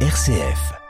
[0.00, 0.85] RCF.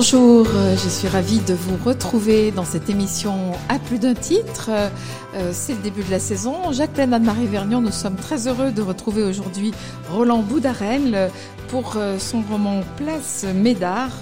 [0.00, 4.70] Bonjour, euh, je suis ravie de vous retrouver dans cette émission à plus d'un titre.
[4.70, 6.70] Euh, c'est le début de la saison.
[6.70, 9.72] Jacques Plaine, Anne-Marie Vergnon, nous sommes très heureux de retrouver aujourd'hui
[10.12, 11.32] Roland Boudarel
[11.66, 14.12] pour euh, son roman Place Médard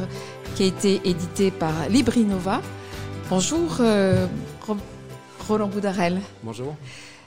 [0.54, 2.62] qui a été édité par Librinova.
[3.28, 3.78] Bonjour
[5.46, 6.22] Roland Boudarel.
[6.42, 6.74] Bonjour.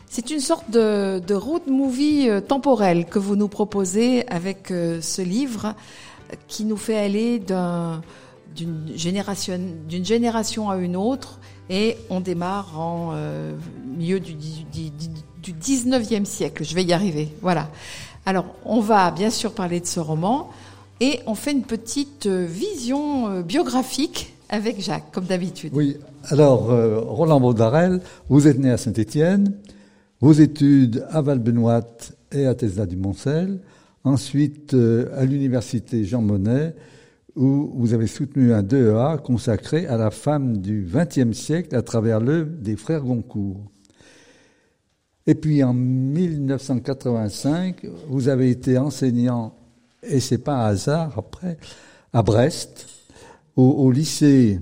[0.07, 5.75] C'est une sorte de, de, road movie temporel que vous nous proposez avec ce livre
[6.47, 8.01] qui nous fait aller d'un
[8.55, 11.39] d'une génération, d'une génération à une autre,
[11.69, 13.55] et on démarre en euh,
[13.97, 14.89] milieu du, du,
[15.43, 16.63] du, 19e siècle.
[16.63, 17.29] Je vais y arriver.
[17.41, 17.69] Voilà.
[18.25, 20.49] Alors, on va bien sûr parler de ce roman,
[20.99, 25.71] et on fait une petite euh, vision euh, biographique avec Jacques, comme d'habitude.
[25.73, 25.97] Oui.
[26.25, 26.69] Alors,
[27.07, 29.53] Roland Baudarel, vous êtes né à Saint-Étienne,
[30.21, 31.81] vos études à Val-Benoît
[32.31, 33.59] et à Tesla du Montcel,
[34.03, 34.75] ensuite
[35.15, 36.73] à l'université Jean Monnet,
[37.35, 42.19] où vous avez soutenu un DEA consacré à la femme du XXe siècle à travers
[42.19, 43.71] le des frères Goncourt.
[45.27, 49.53] Et puis en 1985, vous avez été enseignant,
[50.01, 51.57] et c'est pas un hasard après,
[52.13, 52.87] à Brest,
[53.55, 54.59] au, lycée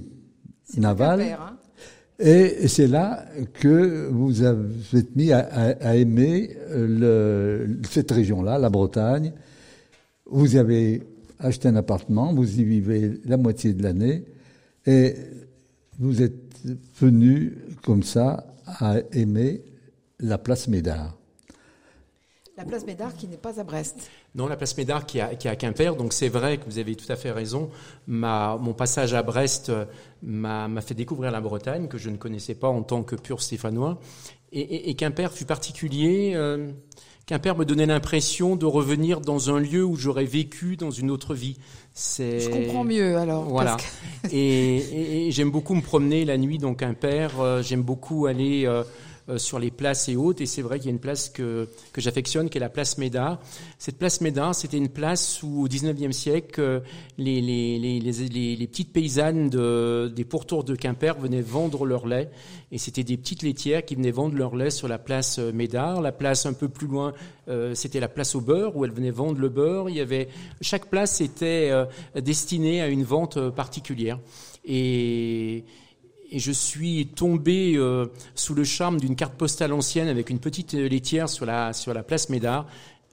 [0.76, 1.22] naval.
[1.22, 1.58] Hein.
[2.20, 9.32] et c'est là que vous avez mis à, aimer le, cette région-là, la Bretagne.
[10.26, 11.04] Vous avez
[11.40, 14.26] acheté un appartement, vous y vivez la moitié de l'année
[14.86, 15.16] et
[16.00, 16.34] vous êtes
[17.00, 19.62] venu comme ça à aimer
[20.20, 21.18] la place Médard.
[22.58, 24.10] La place Médard qui n'est pas à Brest.
[24.34, 25.96] Non, la place Médard qui, est à Quimper.
[25.96, 27.70] Donc c'est vrai que vous avez tout à fait raison.
[28.08, 29.86] Ma, mon passage à Brest euh,
[30.24, 34.00] m'a fait découvrir la Bretagne que je ne connaissais pas en tant que pur stéphanois.
[34.52, 36.32] Et, et, Quimper fut particulier.
[36.34, 36.72] Euh,
[37.28, 41.36] Quimper me donnait l'impression de revenir dans un lieu où j'aurais vécu dans une autre
[41.36, 41.58] vie.
[41.94, 43.44] Je comprends mieux alors.
[43.44, 43.76] Voilà.
[44.32, 47.38] et, j'aime beaucoup me promener la nuit dans Quimper.
[47.42, 48.84] Euh, j'aime beaucoup aller euh,
[49.36, 50.42] sur les places et autres.
[50.42, 52.98] Et c'est vrai qu'il y a une place que, que j'affectionne, qui est la place
[52.98, 53.40] Médard.
[53.78, 56.80] Cette place Médard, c'était une place où, au XIXe siècle, euh,
[57.18, 62.08] les, les, les, les, les petites paysannes de, des pourtours de Quimper venaient vendre leur
[62.08, 62.30] lait.
[62.72, 66.02] Et c'était des petites laitières qui venaient vendre leur lait sur la place euh, Médard.
[66.02, 67.14] La place un peu plus loin,
[67.74, 69.90] c'était la place au beurre, où elles venaient vendre le beurre.
[69.90, 70.28] Il y avait,
[70.60, 71.72] chaque place était
[72.16, 74.20] destinée à une vente particulière.
[74.66, 75.64] Et,
[76.32, 80.74] et je suis tombé euh, sous le charme d'une carte postale ancienne avec une petite
[80.74, 82.68] laitière sur la, sur la place Médard.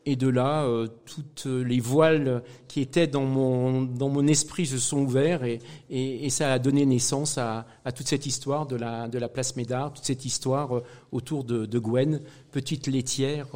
[0.06, 4.76] Et de là, euh, toutes les voiles qui étaient dans mon, dans mon esprit se
[4.76, 8.76] sont ouverts et, et, et ça a donné naissance à, à, toute cette histoire de
[8.76, 12.20] la, de la place Médard, toute cette histoire euh, autour de, de Gwen,
[12.52, 13.46] petite laitière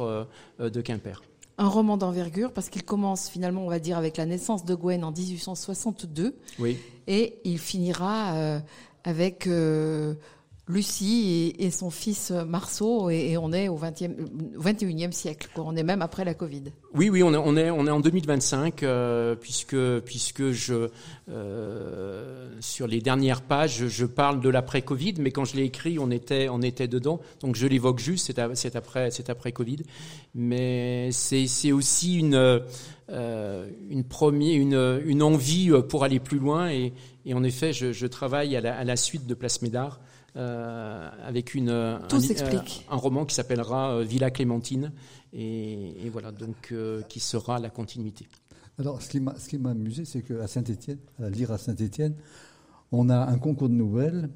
[0.59, 1.21] de Quimper.
[1.59, 5.03] Un roman d'envergure parce qu'il commence finalement, on va dire, avec la naissance de Gwen
[5.03, 6.35] en 1862.
[6.57, 6.77] Oui.
[7.07, 8.61] Et il finira
[9.03, 10.13] avec euh,
[10.67, 14.15] Lucie et, son fils Marceau, et, on est au 20e,
[14.55, 15.49] 21e siècle.
[15.57, 16.65] On est même après la Covid.
[16.93, 20.89] Oui, oui, on est, on est, on est en 2025, euh, puisque, puisque je,
[21.29, 26.11] euh, sur les dernières pages, je parle de l'après-Covid, mais quand je l'ai écrit, on
[26.11, 27.19] était, on était dedans.
[27.41, 29.79] Donc je l'évoque juste, c'est après, après Covid.
[30.35, 32.61] Mais c'est aussi une,
[33.11, 36.69] une, première, une, une envie pour aller plus loin.
[36.69, 36.93] Et,
[37.25, 39.99] et en effet, je, je travaille à la, à la, suite de Place Médard.
[40.35, 44.91] Euh, avec une, un, un, roman qui s'appellera euh, Villa Clémentine,
[45.33, 48.27] et, et voilà, donc euh, qui sera la continuité.
[48.77, 52.13] Alors, ce qui m'a amusé, c'est qu'à Saint-Étienne, à lire à Saint-Étienne,
[52.91, 54.29] on a un concours de nouvelles.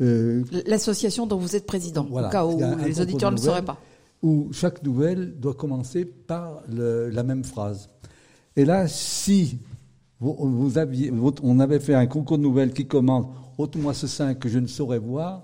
[0.00, 3.64] Euh, L'association dont vous êtes président, voilà, au cas où les auditeurs ne le sauraient
[3.64, 3.80] pas.
[4.22, 7.90] Où chaque nouvelle doit commencer par le, la même phrase.
[8.56, 9.58] Et là, si
[10.20, 11.12] vous, vous aviez,
[11.42, 13.26] on avait fait un concours de nouvelles qui commence
[13.58, 15.42] ôte-moi ce sein que je ne saurais voir,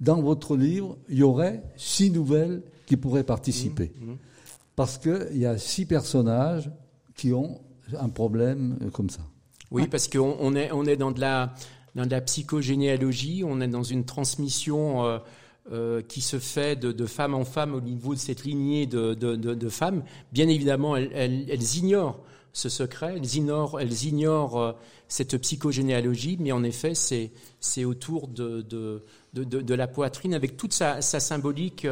[0.00, 3.92] dans votre livre, il y aurait six nouvelles qui pourraient participer.
[4.00, 4.16] Mmh, mmh.
[4.76, 6.70] Parce qu'il y a six personnages
[7.16, 7.60] qui ont
[7.98, 9.20] un problème comme ça.
[9.70, 11.54] Oui, parce qu'on est, on est dans de la,
[11.94, 15.18] dans de la psychogénéalogie, on est dans une transmission euh,
[15.72, 19.14] euh, qui se fait de, de, femme en femme au niveau de cette lignée de,
[19.14, 20.02] de, de femmes.
[20.32, 22.20] Bien évidemment, elles, elles, elles ignorent
[22.54, 24.72] ce secret, elles ignorent, elles ignorent euh,
[25.08, 29.02] cette psychogénéalogie, mais en effet, c'est, c'est autour de, de,
[29.34, 31.84] de, de, la poitrine avec toute sa, sa symbolique,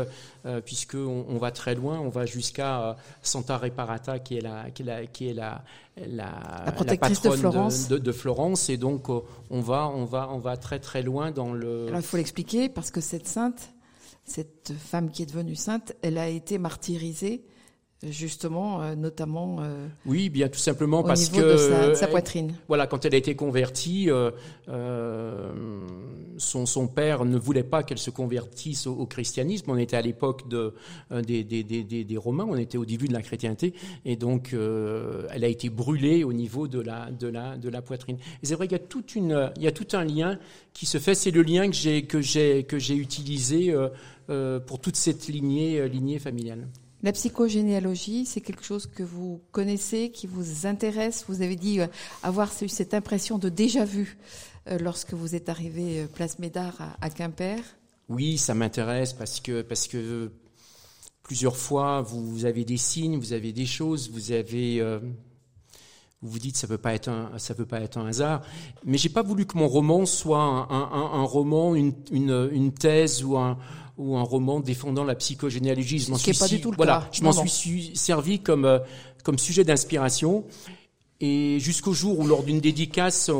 [0.46, 4.70] euh, puisqu'on on va très loin, on va jusqu'à euh, Santa Reparata, qui est la,
[4.70, 5.64] qui est la, qui est la,
[5.96, 7.88] la, la protectrice de Florence.
[7.88, 11.88] De, Florence, et donc on va, on va, on va très très loin dans le.
[11.88, 13.74] Alors il faut l'expliquer parce que cette sainte,
[14.24, 17.44] cette femme qui est devenue sainte, elle a été martyrisée
[18.10, 19.58] justement, euh, notamment.
[19.60, 22.54] Euh, oui, bien tout simplement parce que de sa, poitrine.
[22.68, 25.52] voilà, quand elle a été convertie, euh,
[26.36, 29.70] son, son père ne voulait pas qu'elle se convertisse au, christianisme.
[29.70, 30.74] On était à l'époque de
[31.10, 35.44] des, des, des, des, Romains, on était au début de la chrétienté, et donc elle
[35.44, 38.16] a été brûlée au niveau de la de la de la poitrine.
[38.42, 40.38] Et c'est vrai qu'il y a toute une, il y a tout un lien
[40.72, 41.14] qui se fait.
[41.14, 43.74] C'est le lien que j'ai que j'ai que j'ai utilisé
[44.66, 46.68] pour toute cette lignée lignée familiale.
[47.02, 51.24] La psychogénéalogie, c'est quelque chose que vous connaissez, qui vous intéresse.
[51.28, 51.88] Vous avez dit euh,
[52.22, 54.16] avoir eu cette impression de déjà vu
[54.68, 57.58] euh, lorsque vous êtes arrivé euh, place Médard à, Quimper.
[58.08, 60.30] Oui, ça m'intéresse parce que
[61.24, 64.82] plusieurs fois vous avez des signes, vous avez des choses, vous avez
[66.20, 68.42] vous vous dites ça peut un ça peut pas être un hasard,
[68.84, 73.56] mais j'ai pas voulu que mon roman soit un, roman, une thèse ou un
[74.02, 76.00] ou un roman défendant la psychogénéalogie.
[76.00, 78.78] Je m'en suis, pas du tout le voilà, je m'en suis servi comme euh,
[79.22, 80.44] comme sujet d'inspiration.
[81.24, 83.30] Et jusqu'au jour où, lors d'une dédicace,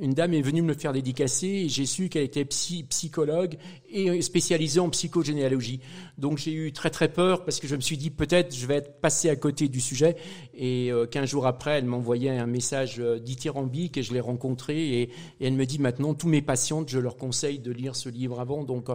[0.00, 3.56] une dame est venue me faire dédicacer et j'ai su qu'elle était psychologue
[3.90, 5.80] et spécialisée en psychogénéalogie.
[6.16, 8.76] Donc j'ai eu très très peur parce que je me suis dit peut-être je vais
[8.76, 10.14] être passé à côté du sujet.
[10.54, 15.00] Et euh, quinze jours après, elle m'envoyait un message euh, dithyrambique et je l'ai rencontrée
[15.00, 15.10] et, et,
[15.40, 18.62] elle me dit maintenant tous mes patientes, je leur conseille de lire ce livre avant.
[18.62, 18.90] Donc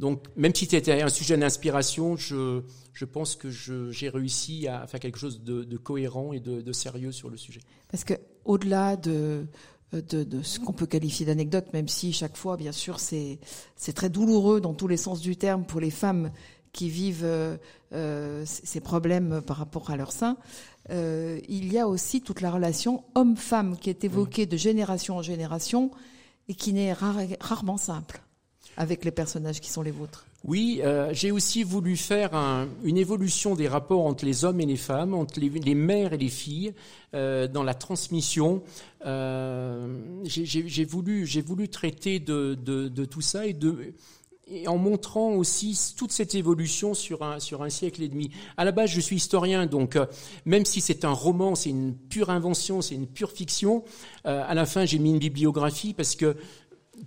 [0.00, 2.62] donc, même si c'était un sujet d'inspiration, je,
[2.94, 6.72] je pense que j'ai réussi à faire quelque chose de, de cohérent et de, de,
[6.72, 7.60] sérieux sur le sujet.
[7.90, 8.14] Parce que
[8.46, 9.46] au-delà de,
[9.92, 13.38] de, de, ce qu'on peut qualifier d'anecdote, même si chaque fois, bien sûr, c'est
[13.94, 16.30] très douloureux dans tous les sens du terme pour les femmes
[16.72, 17.58] qui vivent euh,
[17.92, 20.38] euh ces problèmes par rapport à leur sein,
[20.88, 25.22] euh, il y a aussi toute la relation homme-femme qui est évoquée de génération en
[25.22, 25.90] génération
[26.48, 28.22] et qui n'est rarement simple
[28.80, 30.24] avec les personnages qui sont les vôtres.
[30.42, 32.30] Oui, euh, j'ai aussi voulu faire
[32.82, 36.30] une évolution des rapports entre les hommes et les femmes, entre les, mères et les
[36.30, 36.72] filles,
[37.12, 38.62] euh, dans la transmission.
[39.04, 47.22] Euh, j'ai voulu, traiter de, tout ça et en montrant aussi toute cette évolution sur
[47.22, 48.30] un siècle et demi.
[48.56, 49.98] À la base, je suis historien, donc
[50.46, 53.84] même si c'est un roman, c'est une pure invention, c'est une pure fiction,
[54.24, 56.34] à la fin j'ai mis une bibliographie parce que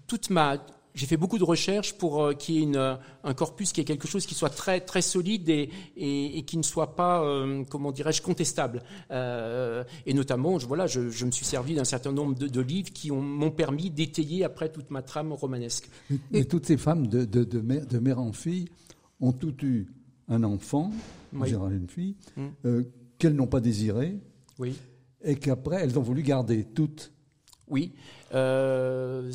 [0.05, 3.33] toute ma j'ai fait beaucoup de recherches pour euh, qu'il y ait une, euh, un
[3.33, 6.63] corpus qui est quelque chose qui soit très très solide et, et, et qui ne
[6.63, 8.83] soit pas, euh, comment dirais-je, contestable.
[9.11, 12.61] Euh, et notamment, je, voilà, je, je, me suis servi d'un certain nombre de, de
[12.61, 15.89] livres qui m'ont permis d'étayer après toute ma trame romanesque.
[16.31, 18.67] Et, toutes ces femmes de, de, de, mère, de mère en fille
[19.19, 19.87] ont toutes eu
[20.27, 20.91] un enfant,
[21.33, 21.53] oui.
[21.53, 22.51] une fille, hum.
[22.65, 22.83] euh,
[23.17, 24.19] qu'elles n'ont pas désiré,
[24.59, 24.75] oui.
[25.23, 27.11] et qu'après elles ont voulu garder toutes.
[27.67, 27.93] Oui.
[28.33, 29.31] Euh,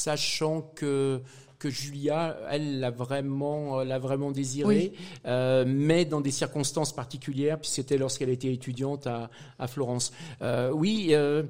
[0.00, 1.20] sachant que
[1.60, 4.92] que Julia, elle l'a vraiment, l'a vraiment désiré,
[5.26, 10.10] euh, mais dans des circonstances particulières, puis c'était lorsqu'elle était étudiante à, à Florence.
[10.40, 11.42] Euh, oui, euh,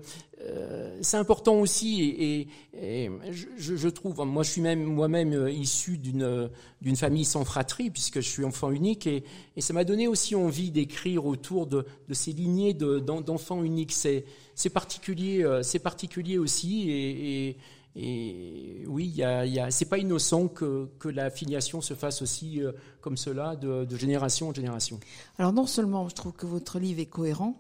[0.42, 2.40] euh c'est important aussi, et,
[2.74, 6.50] et, et je, je, trouve, moi je suis même moi-même euh, issu d'une
[6.82, 9.22] d'une famille sans fratrie, puisque je suis enfant unique, et,
[9.56, 13.92] et ça m'a donné aussi envie d'écrire autour de, de ces lignées d'enfants uniques.
[13.92, 14.24] C'est
[14.56, 17.56] c'est particulier, c'est particulier aussi, et,
[17.96, 22.72] et oui, y a, c'est pas innocent que, que, la filiation se fasse aussi euh,
[23.00, 25.00] comme cela, de, de, génération en génération.
[25.38, 27.56] Alors non seulement je trouve que votre livre est cohérent,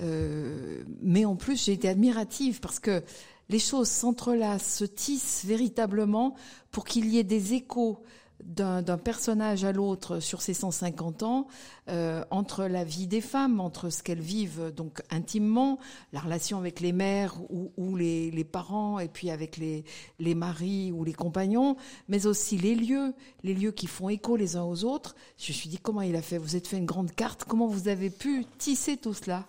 [0.00, 3.04] euh, mais en plus j'ai été admirative parce que
[3.50, 6.34] les choses s'entrelacent, se tissent véritablement
[6.72, 8.02] pour qu'il y ait des échos
[8.44, 11.46] d'un personnage à l'autre sur ces 150 ans,
[11.88, 15.78] euh, entre la vie des femmes, entre ce qu'elles vivent donc intimement,
[16.12, 19.84] la relation avec les mères ou, ou les, les, parents, et puis avec les,
[20.18, 21.76] les maris ou les compagnons,
[22.08, 25.14] mais aussi les lieux, les lieux qui font écho les uns aux autres.
[25.38, 26.38] Je me suis dit comment il a fait?
[26.38, 27.44] Vous êtes fait une grande carte.
[27.44, 29.46] Comment vous avez pu tisser tout cela?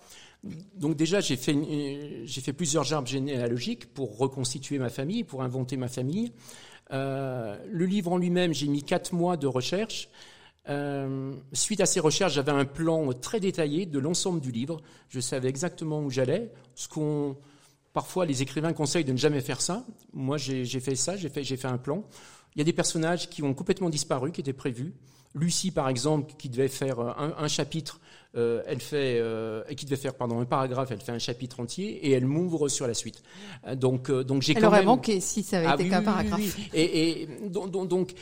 [0.76, 1.56] Donc déjà, j'ai fait,
[2.26, 6.32] j'ai fait plusieurs arbres généalogiques pour reconstituer ma famille, pour inventer ma famille.
[6.92, 10.08] Euh, le livre en lui-même, j'ai mis quatre mois de recherche.
[10.68, 14.80] Euh, suite à ces recherches, j'avais un plan très détaillé de l'ensemble du livre.
[15.08, 16.52] Je savais exactement où j'allais.
[16.74, 17.36] Ce qu'on,
[17.92, 19.84] parfois, les écrivains conseillent de ne jamais faire ça.
[20.12, 21.16] Moi, j'ai fait ça.
[21.16, 22.04] J'ai fait, fait un plan.
[22.54, 24.94] Il y a des personnages qui ont complètement disparu, qui étaient prévus.
[25.34, 27.98] Lucie, par exemple, qui devait faire un chapitre,
[28.34, 29.22] elle fait,
[29.68, 32.68] et qui devait faire pardon un paragraphe, elle fait un chapitre entier et elle m'ouvre
[32.68, 33.22] sur la suite.
[33.74, 36.56] donc donc j'ai quand aurait manqué si ça avait ah été qu'un paragraphe.
[36.72, 38.14] Et, et, donc, donc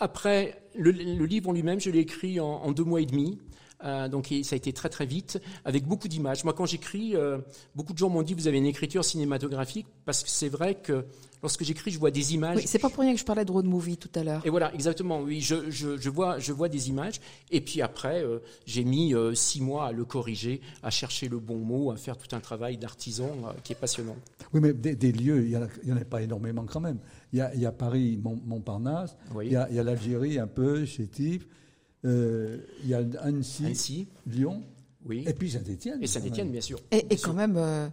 [0.00, 3.38] après, le, livre en lui-même, je l'ai écrit en, deux mois et demi.
[3.84, 6.44] Euh, donc ça a été très très vite, avec beaucoup d'images.
[6.44, 7.38] Moi, quand j'écris, euh,
[7.74, 11.04] beaucoup de gens m'ont dit vous avez une écriture cinématographique, parce que c'est vrai que
[11.42, 12.58] lorsque j'écris, je vois des images.
[12.58, 14.42] Oui, c'est pas pour rien que je parlais de road movie tout à l'heure.
[14.44, 15.20] Et voilà, exactement.
[15.20, 17.20] Oui, je, je, je, vois je vois des images,
[17.50, 21.58] et puis après, euh, j'ai mis six mois à le corriger, à chercher le bon
[21.58, 23.30] mot, à faire tout un travail d'artisan
[23.64, 24.16] qui est passionnant.
[24.52, 25.50] Oui, mais des, lieux, il
[25.84, 26.98] n'y en, a pas énormément quand même.
[27.32, 31.42] Il y a, il y a Paris, Montparnasse, il y a, l'Algérie un peu, Chétif.
[31.42, 31.56] Euh,
[32.04, 34.62] il y a Annecy, Lyon,
[35.06, 35.24] oui.
[35.26, 35.98] et puis Saint-Étienne.
[36.02, 36.80] Et Saint-Étienne, bien sûr.
[36.90, 37.88] Et, quand même euh,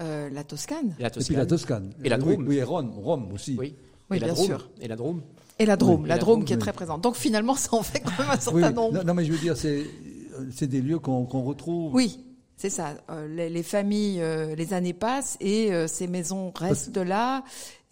[0.00, 0.94] euh, la Toscane.
[0.98, 1.22] Et la Toscane.
[1.22, 1.92] Et puis la Toscane.
[2.02, 2.46] Et la Drôme.
[2.46, 3.56] Oui, et Rome, Rome aussi.
[3.58, 3.74] Oui,
[4.10, 4.70] oui bien sûr.
[4.80, 5.22] Et la Drôme.
[5.58, 7.00] Et la Drôme, la, Drôme, qui est très présente.
[7.02, 9.04] Donc finalement, ça en fait quand même un certain nombre.
[9.04, 11.94] Non, mais je veux dire, c'est des lieux qu'on retrouve.
[11.94, 12.23] Oui.
[12.56, 12.94] C'est ça.
[13.28, 14.22] les, familles,
[14.56, 17.42] les années passent et ces maisons restent là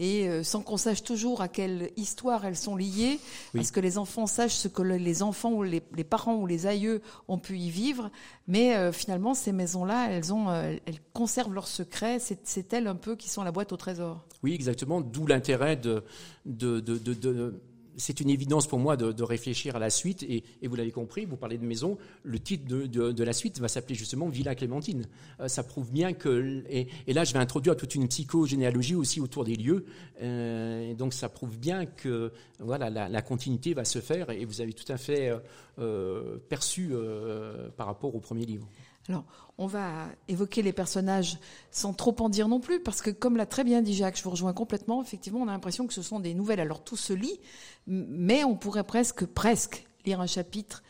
[0.03, 3.21] et euh, sans qu'on sache toujours à quelle histoire elles sont liées,
[3.55, 7.03] parce que les enfants sachent ce que les enfants ou les, parents ou les aïeux
[7.29, 8.11] ont pu y vivre,
[8.49, 12.19] mais euh, finalement ces maisons-là, elles ont, euh, elles conservent leurs secrets.
[12.19, 14.27] C'est elles un peu qui sont la boîte au trésor.
[14.43, 15.01] Oui, exactement.
[15.01, 16.03] D'où l'intérêt de,
[16.47, 17.63] de, de, de
[17.97, 20.23] c'est une évidence pour moi de, réfléchir à la suite.
[20.23, 23.95] Et, vous l'avez compris, vous parlez de maison, le titre de, la suite va s'appeler
[23.95, 25.07] justement Villa Clémentine.
[25.41, 26.65] Euh, ça prouve bien que.
[26.69, 29.85] Et, là, je vais introduire toute une psychogénéalogie aussi autour des lieux.
[30.23, 34.31] Euh, et donc, ça prouve bien que voilà, la, continuité va se faire.
[34.31, 35.33] Et vous avez tout à fait
[35.79, 36.93] euh, perçu
[37.77, 38.69] par rapport au premier livre.
[39.09, 39.25] Alors,
[39.59, 41.39] on va évoquer les personnages
[41.71, 44.23] sans trop en dire non plus, parce que comme l'a très bien dit Jacques, je
[44.23, 46.61] vous rejoins complètement, effectivement, on a l'impression que ce sont des nouvelles.
[46.61, 47.41] Alors, tout se lit,
[47.87, 50.83] mais on pourrait presque, presque lire un chapitre,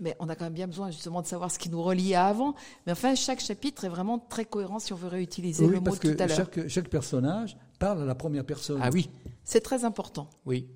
[0.00, 2.26] mais on a quand même bien besoin justement de savoir ce qui nous relie à
[2.26, 2.54] avant.
[2.86, 6.08] Mais enfin, chaque chapitre est vraiment très cohérent si on veut réutiliser le mot tout
[6.18, 6.36] à l'heure.
[6.36, 8.80] Chaque, chaque personnage parle à la première personne.
[8.82, 9.10] Ah oui.
[9.44, 10.28] C'est très important.
[10.46, 10.68] Oui.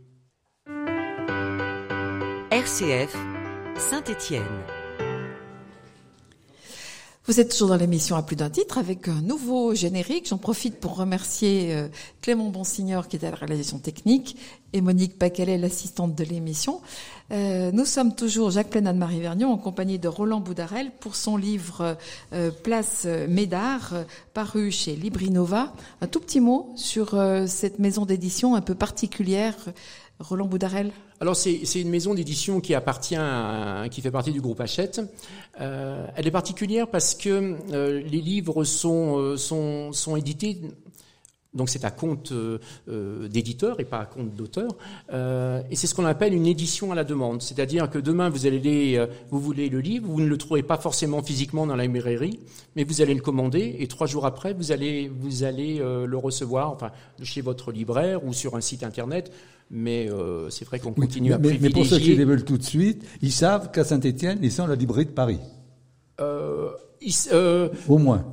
[2.50, 3.14] RCF,
[3.76, 4.44] Saint-Étienne.
[7.28, 10.26] Vous êtes toujours dans l'émission à plus d'un titre avec un nouveau générique.
[10.30, 11.88] J'en profite pour remercier euh,
[12.22, 14.38] Clément Bonsignor qui est à la réalisation technique
[14.72, 16.80] et Monique Pacalet, l'assistante de l'émission.
[17.30, 21.36] Euh, nous sommes toujours Jacques Plein Anne-Marie Vernion en compagnie de Roland Boudarel pour son
[21.36, 21.98] livre
[22.32, 23.92] euh, Place Médard,
[24.32, 25.74] paru chez Librinova.
[26.00, 27.14] Un tout petit mot sur
[27.46, 29.54] cette maison d'édition un peu particulière.
[30.20, 33.16] Roland Boudarel alors c'est une maison d'édition qui appartient,
[33.90, 35.00] qui fait partie du groupe Hachette.
[35.60, 40.60] Euh, elle est particulière parce que euh, les livres sont, euh, sont, sont édités
[41.58, 42.32] donc c'est à compte
[42.88, 44.70] d'éditeur et pas à compte d'auteur.
[45.12, 47.42] et c'est ce qu'on appelle une édition à la demande.
[47.42, 51.22] C'est-à-dire que demain, vous, allez vous voulez le livre, vous ne le trouvez pas forcément
[51.22, 52.40] physiquement dans la librairie,
[52.76, 56.70] mais vous allez le commander et trois jours après, vous allez, vous allez le recevoir
[56.70, 56.90] enfin,
[57.22, 59.30] chez votre libraire ou sur un site Internet
[59.70, 61.68] mais euh, c'est vrai qu'on continue à privilégier.
[61.68, 64.64] Mais pour ceux qui les veulent tout de suite, ils savent qu'à Saint-Étienne, ils sont
[64.64, 65.40] à la librairie de Paris.
[66.20, 66.70] Euh,
[67.32, 68.24] euh, Au moins.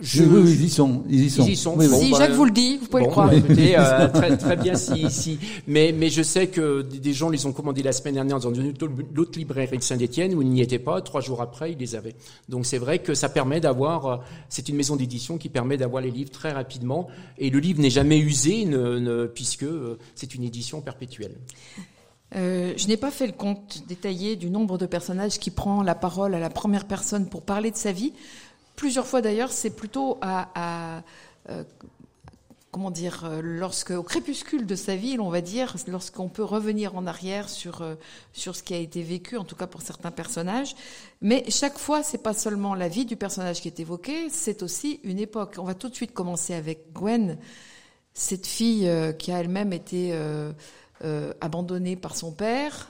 [0.00, 1.02] Je, oui, oui, ils y sont.
[1.08, 1.44] Ils y sont.
[1.44, 1.80] Ils y sont.
[1.80, 3.32] si Jacques bah, vous le dit, vous pouvez le croire.
[3.32, 5.38] Écoutez, euh, très, très bien si, si.
[5.66, 8.74] Mais, mais je sais que des gens les ont commandés la semaine dernière dans une
[9.16, 11.00] autre librairie de Saint-Étienne où ils n'y étaient pas.
[11.00, 12.14] Trois jours après, ils les avaient.
[12.48, 14.06] Donc c'est vrai que ça permet d'avoir.
[14.06, 14.16] Euh,
[14.48, 17.08] c'est une maison d'édition qui permet d'avoir les livres très rapidement.
[17.38, 21.34] Et le livre n'est jamais usé, ne, ne, puisque euh, c'est une édition perpétuelle.
[22.36, 25.94] Euh, je n'ai pas fait le compte détaillé du nombre de personnages qui prend la
[25.94, 28.12] parole à la première personne pour parler de sa vie
[28.78, 31.02] plusieurs fois d'ailleurs, c'est plutôt à,
[31.50, 31.64] euh,
[32.70, 36.96] comment dire, euh, lorsque au crépuscule de sa vie, on va dire, lorsqu'on peut revenir
[36.96, 37.96] en arrière sur euh,
[38.32, 40.76] sur ce qui a été vécu, en tout cas pour certains personnages.
[41.20, 45.00] Mais chaque fois, c'est pas seulement la vie du personnage qui est évoquée, c'est aussi
[45.02, 45.56] une époque.
[45.58, 47.36] On va tout de suite commencer avec Gwen,
[48.14, 50.16] cette fille qui a elle-même été
[51.40, 52.88] abandonnée par son père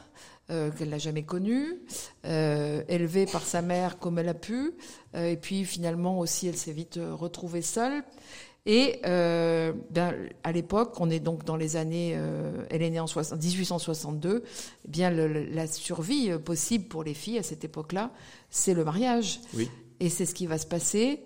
[0.51, 1.79] euh, qu'elle n'a jamais connue,
[2.25, 4.73] euh, élevée par sa mère comme elle a pu,
[5.15, 8.03] euh, et puis finalement aussi elle s'est vite retrouvée seule.
[8.65, 9.75] Et ben,
[10.45, 12.19] à l'époque, on est donc dans les années,
[12.69, 17.43] elle est née en 1862, eh bien le, la survie possible pour les filles à
[17.43, 18.11] cette époque-là,
[18.51, 19.41] c'est le mariage.
[19.55, 19.71] Oui.
[20.01, 21.25] Et c'est ce qui va se passer.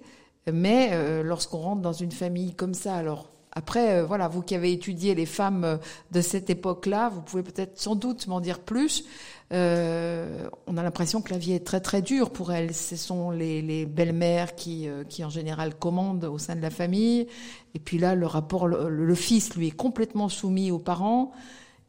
[0.52, 4.72] Mais lorsqu'on rentre dans une famille comme ça, alors après, euh, voilà, vous qui avez
[4.72, 5.76] étudié les femmes euh,
[6.10, 9.04] de cette époque-là, vous pouvez peut-être sans doute m'en dire plus.
[9.52, 12.72] Euh, on a l'impression que la vie est très très dure pour elles.
[12.74, 17.26] Ce sont les, les belles-mères qui, qui en général commandent au sein de la famille.
[17.74, 21.32] Et puis là, le rapport, le, le, fils lui est complètement soumis aux parents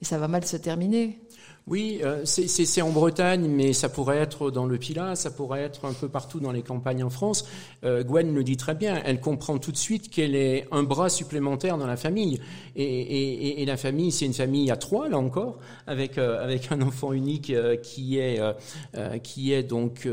[0.02, 1.22] et ça va mal se terminer.
[1.66, 5.86] Oui, euh, c'est- en Bretagne, mais ça pourrait être dans le Pilat, ça pourrait être
[5.86, 7.46] un peu partout dans les campagnes en France.
[7.86, 11.08] Euh, Gwen le dit très bien, elle comprend tout de suite qu'elle est un bras
[11.08, 12.42] supplémentaire dans la famille.
[12.76, 16.70] Et, et- et- la famille, c'est une famille à trois, là encore, avec, euh, avec
[16.74, 18.52] un enfant unique euh, qui, est, euh,
[18.98, 20.06] euh, qui est donc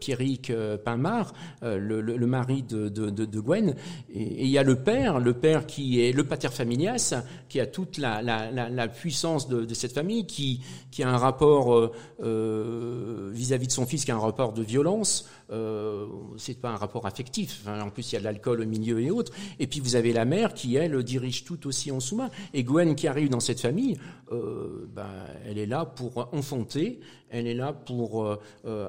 [0.00, 0.52] Pierrick
[0.84, 3.76] Pinmar, le, le- le mari de, de, de- Gwen.
[4.12, 7.14] Et et il y a le père, le père qui est le pater familias,
[7.48, 10.60] qui a toute la, la, la, la puissance de, de cette famille, qui,
[10.90, 11.92] qui a un rapport euh,
[12.22, 15.28] euh, vis-à-vis de son fils, qui a un rapport de violence.
[15.50, 16.06] Euh,
[16.36, 17.60] c'est pas un rapport affectif.
[17.62, 19.32] Enfin, en plus, il y a de l'alcool au milieu et autres.
[19.58, 22.30] Et puis vous avez la mère qui elle dirige tout aussi en sous-main.
[22.52, 23.98] Et Gwen qui arrive dans cette famille,
[24.30, 25.06] ben,
[25.46, 27.00] elle est là pour enfanter.
[27.30, 28.38] Elle est là pour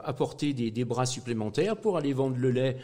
[0.03, 2.77] apporter des, des bras supplémentaires, pour aller vendre le lait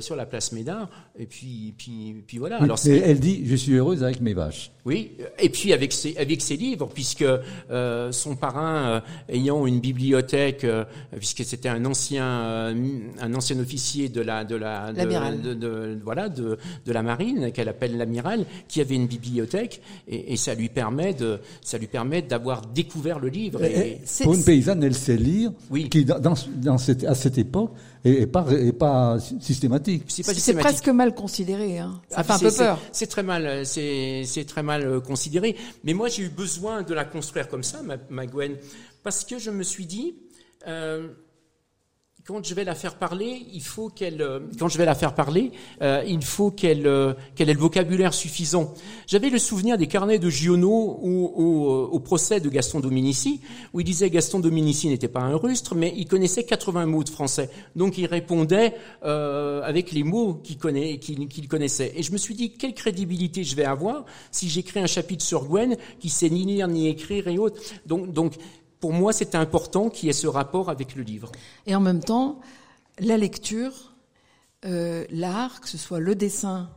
[0.00, 0.88] sur la place Médard.
[1.16, 2.58] Et puis, puis, puis voilà.
[2.58, 4.70] Oui, Alors, elle dit Je suis heureuse avec mes vaches.
[4.84, 7.24] oui, et puis avec ses, avec ses livres, puisque
[7.70, 10.84] euh, son parrain euh, ayant une bibliothèque, euh,
[11.16, 12.74] puisque c'était un ancien euh,
[13.20, 15.40] un ancien officier de la de la de, L'amiral.
[15.40, 20.32] de- de- voilà de, de la marine qu'elle appelle l'amiral, qui avait une bibliothèque et,
[20.32, 23.62] et ça lui permet de ça lui permet d'avoir découvert le livre.
[23.64, 25.88] Et, Pour une paysanne, elle sait lire, Oui.
[25.88, 27.72] qui dans- dans cette, à cette époque
[28.04, 30.04] est pas, est pas systématique.
[30.08, 31.78] c'est presque mal considéré.
[31.78, 32.00] Hein.
[32.10, 32.80] Ça Ah, fait un c'est- peu peur.
[32.92, 35.56] C'est très mal, euh, c'est c'est très mal euh, considéré.
[35.84, 38.56] Mais moi, j'ai eu besoin de la construire comme ça, ma, ma Gwen,
[39.02, 40.16] parce que je me suis dit,
[40.66, 41.08] euh,
[42.26, 45.14] quand je vais la faire parler, il faut qu'elle, euh, quand je vais la faire
[45.14, 45.52] parler,
[45.82, 48.72] euh, il faut qu'elle euh, qu'elle ait le vocabulaire suffisant.
[49.06, 53.42] J'avais le souvenir des carnets de Giono au, au, euh, au procès de Gaston Dominici,
[53.74, 57.10] où il disait Gaston Dominici n'était pas un rustre, mais il connaissait 80 mots de
[57.10, 57.50] français.
[57.76, 61.92] Donc il répondait euh, avec les mots qu'il connaît, qu'il connaissait.
[61.94, 65.44] Et je me suis dit, quelle crédibilité je vais avoir si j'écris un chapitre sur
[65.44, 67.60] Gwen qui sait ni lire ni écrire et autres.
[67.84, 68.32] Donc, donc
[68.84, 71.32] pour moi, c'était important qu'il y ait ce rapport avec le livre.
[71.66, 72.38] Et en même temps,
[72.98, 73.94] la lecture,
[74.66, 76.68] euh, l'art, que ce soit le dessin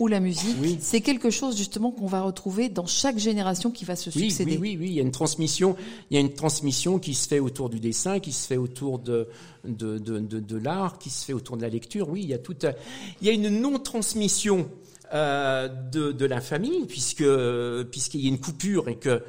[0.00, 0.78] ou la musique, Oui.
[0.80, 4.56] c'est quelque chose justement qu'on va retrouver dans chaque génération qui va se Oui, succéder.
[4.56, 5.76] oui, oui, oui, il y a une transmission,
[6.10, 8.98] il y a une transmission qui se fait autour du dessin, qui se fait autour
[8.98, 9.28] de
[9.64, 12.08] de, de, de, de l'art, qui se fait autour de la lecture.
[12.08, 12.72] Oui, il y a tout, un-
[13.20, 14.68] il y a une non-transmission
[15.14, 17.22] euh, de, de la famille puisque
[17.92, 19.20] puisqu'il y a une coupure et que euh,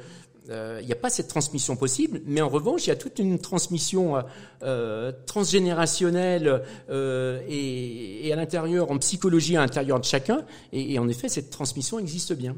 [0.48, 3.38] il n'y a pas cette transmission possible, mais en revanche, il y a toute une
[3.38, 4.22] transmission euh,
[4.62, 10.98] euh, transgénérationnelle euh, et, et à l'intérieur, en psychologie à l'intérieur de chacun, et, et
[10.98, 12.56] en effet, cette transmission existe bien.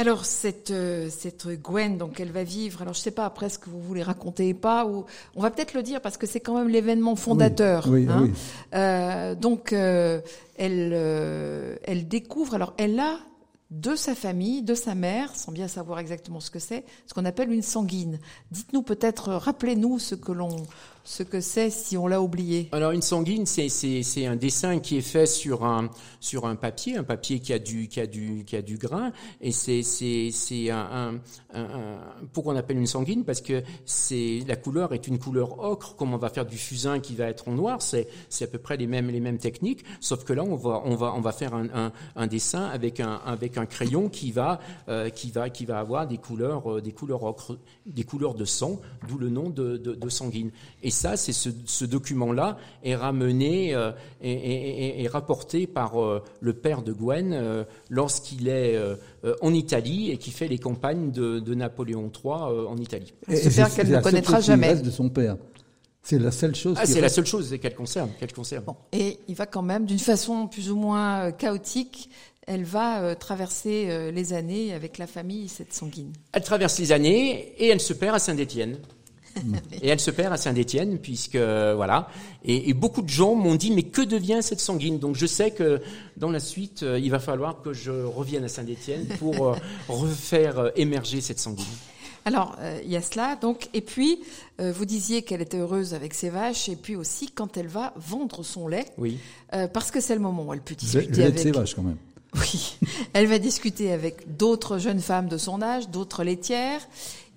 [0.00, 2.80] Alors cette euh, cette Gwen, donc elle va vivre.
[2.80, 5.04] Alors je sais pas après ce que vous voulez raconter pas, ou
[5.36, 7.86] on va peut-être le dire parce que c'est quand même l'événement fondateur.
[7.86, 8.22] Oui, hein.
[8.22, 8.32] oui.
[8.74, 10.22] Euh, donc euh,
[10.56, 12.54] elle euh, elle découvre.
[12.54, 13.18] Alors elle a
[13.70, 17.24] de sa famille, de sa mère, sans bien savoir exactement ce que c'est, ce qu'on
[17.24, 18.18] appelle une sanguine.
[18.50, 20.66] Dites-nous peut-être, rappelez-nous ce que l'on
[21.04, 22.68] ce que c'est si on l'a oublié.
[22.72, 27.04] Alors une sanguine, c'est un dessin qui est fait sur un sur un papier, un
[27.04, 29.82] papier qui a du qui a du qui a du grain, et c'est
[30.70, 31.20] un,
[31.54, 31.98] un, un,
[32.32, 36.14] pourquoi on appelle une sanguine parce que c'est la couleur est une couleur ocre, comme
[36.14, 38.06] on va faire du fusain qui va être en noir, c'est
[38.40, 41.12] à peu près les mêmes les mêmes techniques, sauf que là on va on va
[41.16, 45.30] on va faire un un, dessin avec un avec un crayon qui va euh, qui
[45.30, 49.18] va qui va avoir des couleurs euh, des couleurs ocre, des couleurs de sang, d'où
[49.18, 50.50] le nom de, de, sanguine.
[50.90, 56.22] Ça, c'est ce, ce document-là est ramené euh, et, et- et- et rapporté par euh,
[56.40, 60.58] le père de Gwen euh, lorsqu'il est euh, euh, en Italie et qui fait les
[60.58, 63.12] campagnes de, de Napoléon III euh, en Italie.
[63.28, 64.68] On espère c'est- qu'elle ne connaîtra jamais.
[64.68, 65.36] reste de son père.
[66.02, 68.64] C'est la seule chose Ah, c'est la seule chose qu'elle conserve, qu'elle conserve.
[68.64, 72.08] Bon, et il va quand même, d'une façon plus ou moins euh, chaotique,
[72.46, 76.12] elle va euh, traverser euh, les années avec la famille, cette sanguine.
[76.32, 78.78] Elle traverse les années et elle se perd à Saint-Étienne.
[79.82, 82.08] Et elle se perd à Saint-Étienne puisque voilà.
[82.44, 84.98] Et, et beaucoup de gens m'ont dit mais que devient cette sanguine?
[84.98, 85.80] Donc je sais que
[86.16, 89.54] dans la suite euh, il va falloir que je revienne à Saint-Étienne pour euh,
[89.88, 91.66] refaire euh, émerger cette sanguine.
[92.26, 94.20] Alors, euh, il y a cela, donc, et puis,
[94.60, 97.94] euh, vous disiez qu'elle était heureuse avec ses vaches, et puis aussi quand elle va
[97.96, 99.16] vendre son lait, Oui.
[99.54, 101.38] euh, parce que c'est le moment où elle peut Le, discuter le lait de avec...
[101.38, 101.96] ses vaches, quand même.
[102.36, 102.76] Oui,
[103.14, 106.86] elle va discuter avec d'autres jeunes femmes de son âge, d'autres laitières,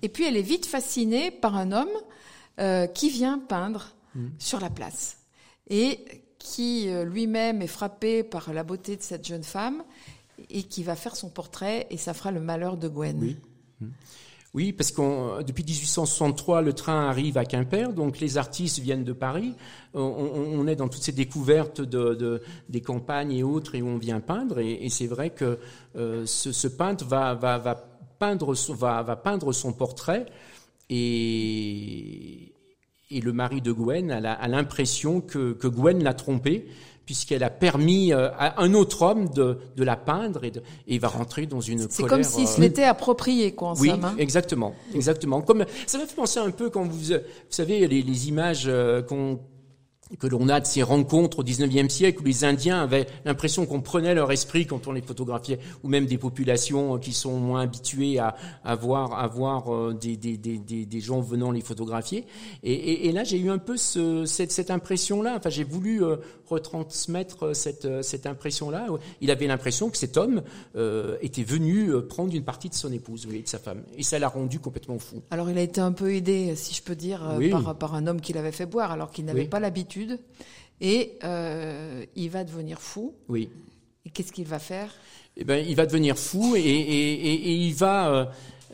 [0.02, 1.88] et puis elle est vite fascinée par un homme
[2.60, 3.90] euh, qui vient peindre
[4.38, 5.18] sur la place
[5.68, 5.98] et
[6.38, 9.82] qui euh, lui-même est frappé par la beauté de cette jeune femme
[10.50, 13.18] et qui va faire son portrait et ça fera le malheur de Gwen.
[13.20, 13.36] Oui.
[14.52, 19.12] Oui, parce qu'on depuis 1863, le train arrive à Quimper, donc les artistes viennent de
[19.12, 19.54] Paris.
[19.94, 23.82] On, on- on est dans toutes ces découvertes de, de- des campagnes et autres, et
[23.82, 24.60] où on vient peindre.
[24.60, 25.58] Et, et c'est vrai que
[25.96, 30.26] euh, ce, ce peintre va, va, va peindre son, va, va peindre son portrait
[31.24, 32.52] et,
[33.10, 36.66] et le mari de Gwen a l'impression que, que Gwen l'a trompé
[37.06, 40.98] puisqu'elle a permis euh, à un autre homme de, de la peindre et, de- et
[40.98, 44.04] va rentrer dans une C'est comme s'il se euh, l'était approprié, quoi, en oui, somme.
[44.06, 44.14] hein.
[44.16, 45.42] exactement, exactement.
[45.42, 47.18] Comme ça m'a fait penser un peu quand vous, vous
[47.50, 49.38] savez, les, les images euh, qu'on
[50.18, 53.80] que l'on a de ces rencontres au 19e siècle où les Indiens avaient l'impression qu'on
[53.80, 58.18] prenait leur esprit quand on les photographiait, ou même des populations qui sont moins habituées
[58.18, 62.26] à, à voir, à voir euh, des, des, des, des, gens venant les photographier.
[62.62, 65.34] Et, et, et là, j'ai eu un peu ce, cette, cette impression-là.
[65.38, 66.16] Enfin, j'ai voulu euh,
[66.48, 68.86] retransmettre cette, euh, cette impression-là.
[69.20, 70.42] Il avait l'impression que cet homme
[70.76, 74.18] euh, était venu prendre une partie de son épouse, oui, de sa femme, et ça
[74.18, 75.22] l'a rendu complètement fou.
[75.30, 77.50] Alors il a été un peu aidé, si je peux dire, Oui.
[77.50, 79.48] par, par un homme qui l'avait fait boire alors qu'il n'avait Oui.
[79.48, 79.93] pas l'habitude.
[80.80, 83.14] Et euh, il va devenir fou.
[83.28, 83.48] Oui.
[84.04, 84.92] Et qu'est-ce qu'il va faire?
[85.36, 88.24] Eh ben, il va devenir fou et, et, et, et il va euh,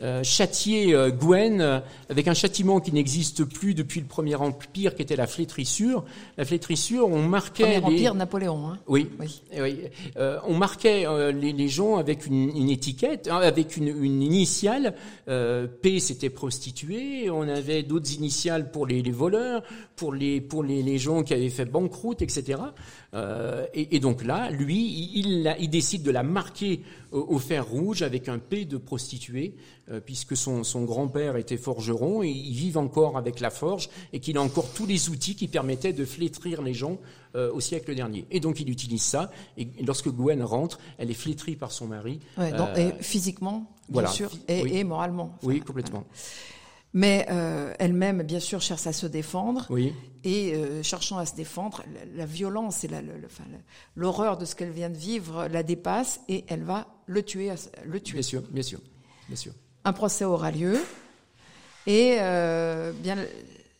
[0.01, 4.95] euh, châtier euh, Gwen euh, avec un châtiment qui n'existe plus depuis le Premier Empire,
[4.95, 6.03] qui était la flétrissure.
[6.37, 7.85] La flétrissure, on marquait Premier les...
[7.85, 8.67] Empire, Napoléon.
[8.67, 8.79] Hein.
[8.87, 9.09] Oui.
[9.19, 9.41] Oui.
[9.53, 9.77] Eh oui.
[10.17, 14.21] Euh, on marquait euh, les, les gens avec une, une étiquette, hein, avec une, une
[14.21, 14.95] initiale.
[15.27, 17.29] Euh, P, c'était prostituée.
[17.29, 19.63] On avait d'autres initiales pour les, les voleurs,
[19.95, 22.59] pour les pour les, les gens qui avaient fait banqueroute, etc.
[23.13, 26.81] Euh, et, et donc là, lui, il, il, il décide de la marquer
[27.11, 29.55] au, fer rouge avec un P de prostituée,
[29.89, 34.19] euh, puisque son, son grand-père était forgeron et ils vivent encore avec la forge et
[34.19, 36.97] qu'il a encore tous les outils qui permettaient de flétrir les gens
[37.35, 38.25] euh, au siècle dernier.
[38.31, 39.31] Et donc il utilise ça.
[39.57, 42.19] Et lorsque Gwen rentre, elle est flétrie par son mari.
[42.37, 44.07] Ouais, donc, Euh, et physiquement, bien voilà.
[44.09, 44.71] sûr, et, oui.
[44.77, 45.33] et moralement.
[45.37, 46.05] Enfin, oui, complètement.
[46.93, 49.65] Mais euh, elle-même, bien sûr, cherche à se défendre.
[49.69, 49.93] Oui,
[50.25, 52.89] Et euh, cherchant à se défendre, la, la violence et
[53.95, 57.49] l'horreur de ce qu'elle vient de vivre la dépasse et elle va le tuer.
[57.85, 58.15] Le tuer.
[58.15, 58.79] bien sûr, bien sûr,
[59.27, 59.53] bien sûr.
[59.85, 60.77] Un procès aura lieu.
[61.87, 63.15] Et euh, bien,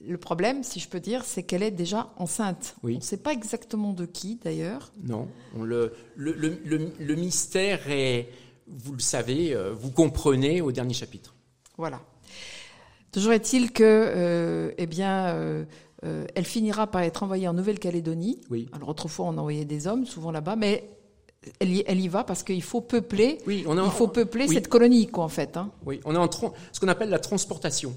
[0.08, 2.76] le- problème, si je peux dire, c'est qu'elle est déjà enceinte.
[2.82, 2.94] Oui.
[2.96, 4.92] On ne sait pas exactement de qui, d'ailleurs.
[5.04, 6.58] Non, on le, le, le,
[6.98, 8.30] le, mystère est,
[8.68, 11.36] vous le savez, vous comprenez au dernier chapitre.
[11.78, 12.02] Voilà.
[13.12, 15.66] Toujours est-il que, euh, eh bien, euh,
[16.06, 18.40] euh, elle finira par être envoyée en Nouvelle-Calédonie.
[18.50, 18.70] Oui.
[18.74, 20.90] Alors autrefois, on envoyait des hommes, souvent là-bas, mais
[21.60, 23.40] elle y, elle y va parce qu'il faut peupler.
[23.48, 24.54] Oui, on en- il faut peupler oui.
[24.56, 25.58] cette colonie, quoi, en fait.
[25.58, 25.72] Hein.
[25.86, 27.94] Oui, on est en ce qu'on appelle la transportation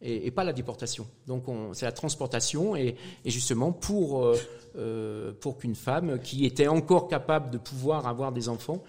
[0.00, 1.06] et, et pas la déportation.
[1.26, 4.34] Donc on- c'est la transportation et, et justement pour
[4.76, 8.82] euh, pour qu'une femme qui était encore capable de pouvoir avoir des enfants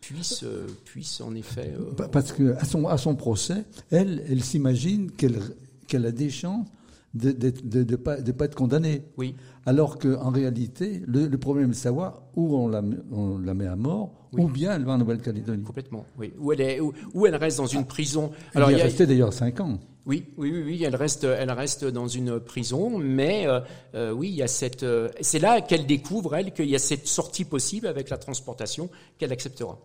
[0.00, 1.74] puisse euh, puisse en effet.
[1.78, 5.38] euh, Pa- Parce que à son, à son procès, elle, elle s'imagine qu'elle
[5.86, 6.66] qu'elle a des chances
[7.14, 9.02] de ne de, pas, de pas être condamnée.
[9.16, 9.34] oui,
[9.66, 13.52] Alors qu'en réalité, le, le problème est de savoir où on la, met- on la
[13.52, 14.42] met à mort, Oui.
[14.44, 15.64] ou bien elle va en Nouvelle-Calédonie.
[15.64, 16.06] complètement.
[16.16, 18.30] Oui, où elle est où, où elle reste dans une prison.
[18.54, 19.80] Elle y il est y a- restée d'ailleurs cinq ans.
[20.10, 23.60] Oui, oui, oui, oui, elle reste, elle reste dans une prison, mais euh,
[23.94, 26.80] euh, oui, il y a cette, euh, c'est là qu'elle découvre elle qu'il y a
[26.80, 29.78] cette sortie possible avec la transportation qu'elle acceptera.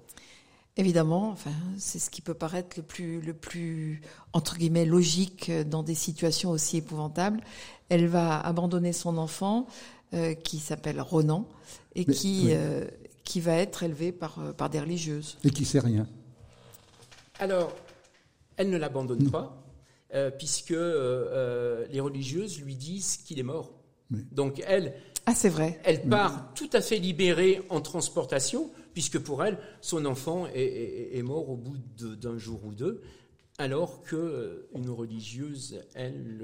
[0.78, 4.02] Évidemment, enfin, c'est ce qui peut paraître le plus, le plus
[4.34, 7.42] entre guillemets logique dans des situations aussi épouvantables.
[7.90, 9.68] Elle va abandonner son enfant
[10.16, 11.48] euh, qui s'appelle Ronan
[11.94, 12.54] et Mais- qui oui.
[12.56, 12.86] euh,
[13.24, 15.38] qui va être élevé par par des religieuses.
[15.44, 16.08] Et qui sait rien.
[17.38, 17.72] Alors,
[18.58, 19.56] elle ne l'abandonne pas,
[20.16, 23.74] euh, puisque euh, euh, les religieuses lui disent qu'il est mort.
[24.12, 24.26] Oui.
[24.32, 24.94] Donc elle,
[25.26, 25.80] Ah, c'est vrai.
[25.84, 31.18] elle part tout à fait libérée en transportation, puisque pour elle, son enfant est, est-
[31.18, 33.02] est mort au bout de- d'un jour ou deux,
[33.58, 36.44] alors que une religieuse, elle,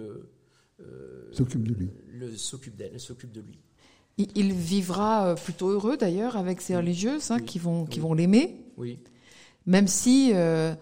[0.82, 1.90] euh, S'occupe de lui.
[2.12, 3.60] le- s'occupe d'elle, elle s'occupe de lui.
[4.18, 7.46] Il, il vivra plutôt heureux d'ailleurs avec ces religieuses hein, Oui.
[7.46, 8.04] qui vont qui Oui.
[8.04, 9.00] vont l'aimer, Oui,
[9.66, 10.74] même si euh,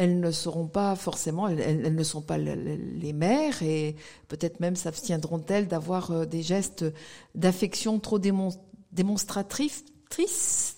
[0.00, 3.96] elles ne seront pas forcément, elles, ne sont pas le- le- les mères et
[4.28, 6.84] peut-être même s'abstiendront-elles d'avoir euh, des gestes
[7.34, 8.56] d'affection trop démon-
[8.92, 10.76] démonstratifs, tristes.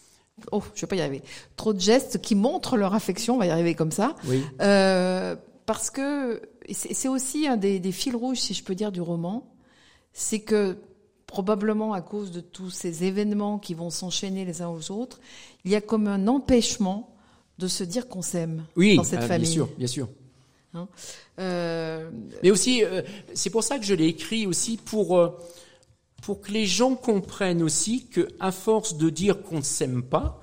[0.53, 1.23] Oh, je vais pas y arriver.
[1.57, 4.17] Trop de gestes qui montrent leur affection, on va y arriver comme ça.
[4.27, 6.41] oui, Euh, parce que
[6.73, 9.53] c'est c'est aussi un des, des fils rouges, si je peux dire, du roman,
[10.13, 10.79] c'est que
[11.27, 15.21] probablement à cause de tous ces événements qui vont s'enchaîner les uns aux autres,
[15.65, 17.15] il y a comme un empêchement
[17.61, 19.45] de se dire qu'on s'aime oui, dans cette ah, famille.
[19.45, 20.09] bien sûr, bien sûr.
[21.39, 22.11] Euh,
[22.43, 23.03] Mais aussi, euh,
[23.35, 25.37] c'est pour ça que je l'ai écrit aussi pour euh,
[26.23, 30.41] pour que les gens comprennent aussi que à force de dire qu'on ne s'aime pas,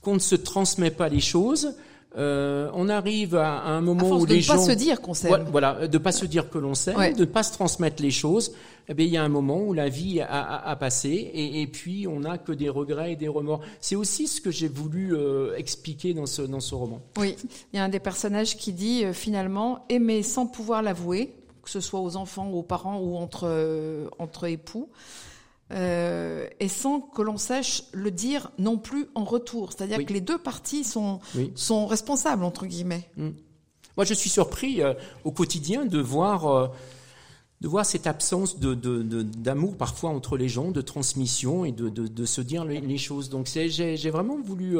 [0.00, 1.74] qu'on ne se transmet pas les choses,
[2.16, 5.00] euh, on arrive à, un moment à où de les ne gens pas se dire
[5.00, 5.46] qu'on s'aime.
[5.50, 7.12] voilà, de pas se dire que l'on s'aime, Ouais.
[7.12, 8.52] de pas se transmettre les choses.
[8.88, 11.62] Eh bien, il y a un moment où la vie a, a- a passé et,
[11.62, 13.60] et puis on n'a que des regrets et des remords.
[13.80, 17.00] C'est aussi ce que j'ai voulu euh, expliquer dans ce dans ce roman.
[17.16, 17.36] Oui,
[17.72, 21.70] il y a un des personnages qui dit euh, finalement aimer sans pouvoir l'avouer, que
[21.70, 24.88] ce soit aux enfants, aux parents ou entre entre époux,
[25.72, 29.72] euh, et sans que l'on sache le dire non plus en retour.
[29.72, 30.06] C'est-à-dire Oui.
[30.06, 31.52] que les deux parties sont Oui.
[31.54, 33.08] sont responsables entre guillemets.
[33.96, 36.68] Moi, je suis surpris euh, au quotidien de voir, euh,
[37.60, 38.74] de voir cette absence de,
[39.22, 42.98] d'amour parfois entre les gens, de transmission et de, de- de se dire les, les
[42.98, 43.28] choses.
[43.28, 44.78] Donc, j'ai, j'ai vraiment voulu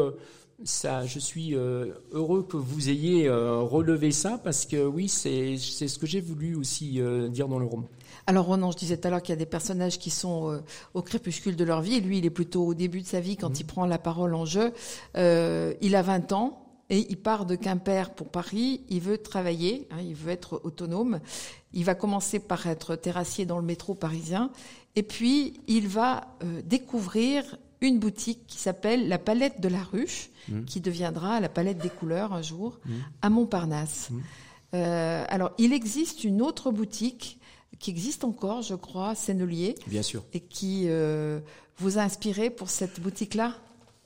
[0.65, 1.07] ça.
[1.07, 6.07] Je suis heureux que vous ayez relevé ça parce que oui, c'est, c'est ce que
[6.07, 7.01] j'ai voulu aussi
[7.31, 7.89] dire dans le roman.
[8.27, 10.59] Alors Ronan, je disais tout à l'heure qu'il y a des personnages qui sont euh,
[10.95, 11.95] au crépuscule de leur vie.
[11.95, 14.35] Et lui, il est plutôt au début de sa vie quand il prend la parole
[14.35, 14.73] en jeu.
[15.17, 18.83] Euh, il a 20 ans et il part de Quimper pour Paris.
[18.89, 21.21] Il veut travailler, hein, il veut être autonome.
[21.73, 24.51] Il va commencer par être terrassier dans le métro parisien.
[24.97, 30.29] Et puis, il va euh, découvrir une boutique qui s'appelle la Palette de la Ruche,
[30.67, 32.79] qui deviendra la Palette des couleurs un jour,
[33.23, 34.11] à Montparnasse.
[34.75, 37.40] Euh, alors, il existe une autre boutique
[37.79, 40.23] qui existe encore, je crois, Sennelier, Bien sûr.
[40.33, 41.41] et qui euh,
[41.79, 43.55] vous a inspiré pour cette boutique-là?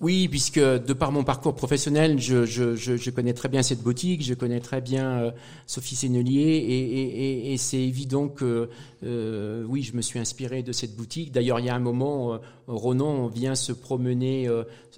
[0.05, 3.81] Oui, puisque de par mon parcours professionnel, je, je, je, je connais très bien cette
[3.81, 5.31] boutique, je connais très bien euh,
[5.67, 8.69] Sophie Sennelier, et, et, et, et c'est évident que
[9.03, 11.33] euh, oui, je me suis inspiré de cette boutique.
[11.33, 14.47] D'ailleurs, il y a un moment, euh, Ronan vient se promener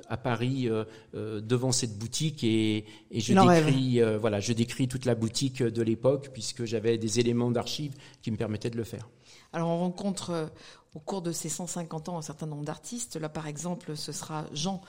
[0.08, 0.68] à Paris
[1.14, 6.64] devant cette boutique, et, je décris, voilà, je décris toute la boutique de l'époque, puisque
[6.64, 7.92] j'avais des éléments d'archives
[8.22, 9.08] qui me permettaient de le faire.
[9.52, 10.50] Alors on rencontre
[10.96, 13.16] au cours de ces 150 ans un certain nombre d'artistes.
[13.16, 14.80] Là par exemple ce sera Jean,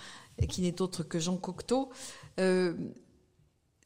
[0.50, 1.89] qui n'est autre que Jean Cocteau.
[2.39, 2.74] Euh,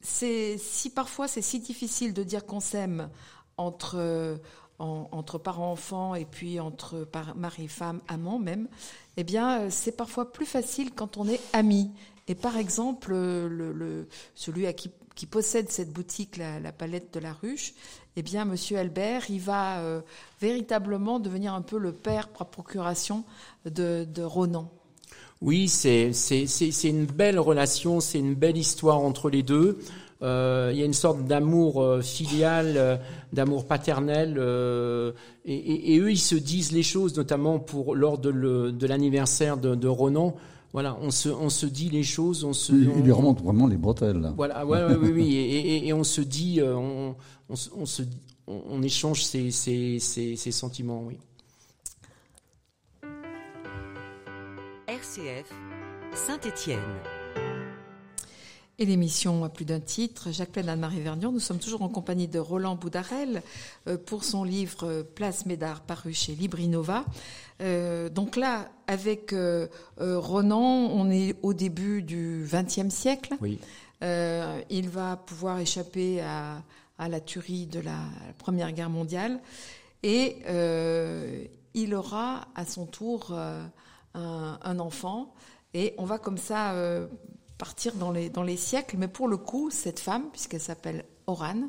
[0.02, 3.08] si parfois c'est si difficile de dire qu'on s'aime
[3.56, 4.36] entre euh,
[4.78, 8.68] en- entre parents-enfants et puis entre mari-femme, amant même,
[9.16, 11.90] eh bien euh, c'est parfois plus facile quand on est amis.
[12.28, 17.20] Et par exemple, euh, le, celui à qui, qui possède cette boutique, la palette de
[17.20, 17.74] la ruche,
[18.16, 20.00] eh bien, Monsieur Albert, il va euh,
[20.40, 23.24] véritablement devenir un peu le père par procuration
[23.64, 24.70] de, Ronan.
[25.40, 26.12] Oui, c'est
[26.84, 29.78] une belle relation, c'est une belle histoire entre les deux.
[30.22, 33.00] Euh, il y a une sorte d'amour euh, filial,
[33.32, 34.32] d'amour paternel,
[35.44, 40.36] et, eux ils se disent les choses, notamment pour lors de l'anniversaire de, de Ronan.
[40.72, 43.42] Voilà, on se on se dit les choses, on se Il, on- il lui remonte
[43.42, 44.16] vraiment les bretelles.
[44.20, 44.32] là.
[44.36, 47.14] voilà, ouais, ouais, oui, oui, et, et- et on se dit, euh, on,
[47.50, 48.02] on, se- on se
[48.46, 51.18] on, on échange ces ces ces ces sentiments, oui.
[54.88, 55.52] RCF,
[56.14, 56.80] Saint-Étienne.
[58.82, 62.26] Et l'émission à plus d'un titre, Jacques Plaine, Anne-Marie Vernion, nous sommes toujours en compagnie
[62.26, 63.44] de Roland Boudarel
[63.86, 67.04] euh, pour son livre euh, Place Médard paru chez Librinova.
[67.60, 69.68] Euh, donc là, avec euh,
[70.00, 70.58] euh, Ronan,
[70.90, 73.36] on est au début du XXe siècle.
[73.40, 73.60] Oui.
[74.68, 76.64] Il va pouvoir échapper à,
[76.98, 78.00] à la tuerie de la
[78.38, 79.38] Première Guerre mondiale
[80.02, 80.38] et
[81.74, 85.32] il aura à son tour un, un enfant
[85.72, 86.74] et on va comme ça
[87.62, 88.96] partir dans les, dans les siècles.
[88.98, 91.68] Mais pour le coup, cette femme, puisqu'elle s'appelle Oran,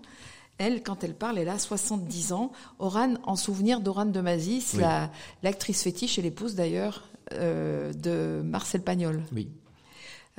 [0.57, 2.51] elle, quand elle parle, elle a 70 ans.
[2.79, 4.79] Oran, en souvenir d'Oran de Mazis, Oui.
[4.81, 5.11] la-
[5.43, 7.03] l'actrice fétiche et l'épouse d'ailleurs
[7.33, 9.21] euh, de Marcel Pagnol.
[9.35, 9.49] Oui.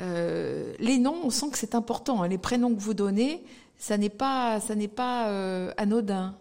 [0.01, 2.23] Euh, les noms, on sent que c'est important.
[2.25, 2.29] hein.
[2.29, 3.45] Les prénoms que vous donnez,
[3.79, 6.35] ça n'est pas, ça n'est pas euh, anodin.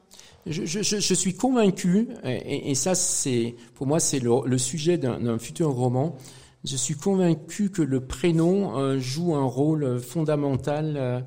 [0.47, 5.39] Je, je, suis convaincu, et, et ça c'est pour moi c'est le, le sujet d'un
[5.39, 6.17] futur roman.
[6.63, 11.19] Je suis convaincu que le prénom euh, joue un rôle fondamental euh,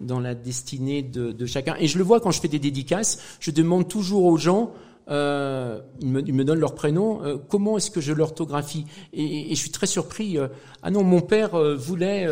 [0.00, 1.74] dans la destinée de, de chacun.
[1.80, 4.72] Et je le vois quand je fais des dédicaces, je demande toujours aux gens,
[5.08, 8.86] euh, ils, me, ils me donnent leur prénom, euh, comment est-ce que je l'orthographie?
[9.12, 10.38] Et, et je suis très surpris.
[10.38, 10.48] euh,
[10.82, 12.26] ah non, mon père euh, voulait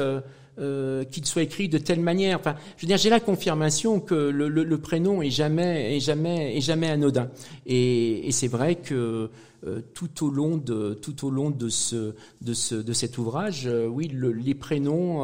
[0.59, 2.39] euh, qu'il soit écrit de telle manière.
[2.39, 6.61] Enfin, je veux dire, j'ai la confirmation que le, prénom est jamais, est jamais, est
[6.61, 7.31] jamais anodin.
[7.65, 9.31] Et, c'est vrai que
[9.67, 13.67] euh, tout au long de, tout au long de ce, de ce, de cet ouvrage,
[13.67, 15.23] euh, oui, le- les prénoms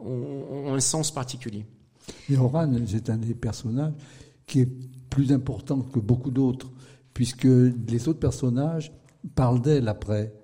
[0.00, 1.64] ont, ont un sens particulier.
[2.28, 3.92] Et Oran, c'est un des personnages
[4.46, 4.68] qui est
[5.08, 6.72] plus important que beaucoup d'autres,
[7.12, 8.92] puisque les autres personnages
[9.36, 10.34] parlent d'elle après.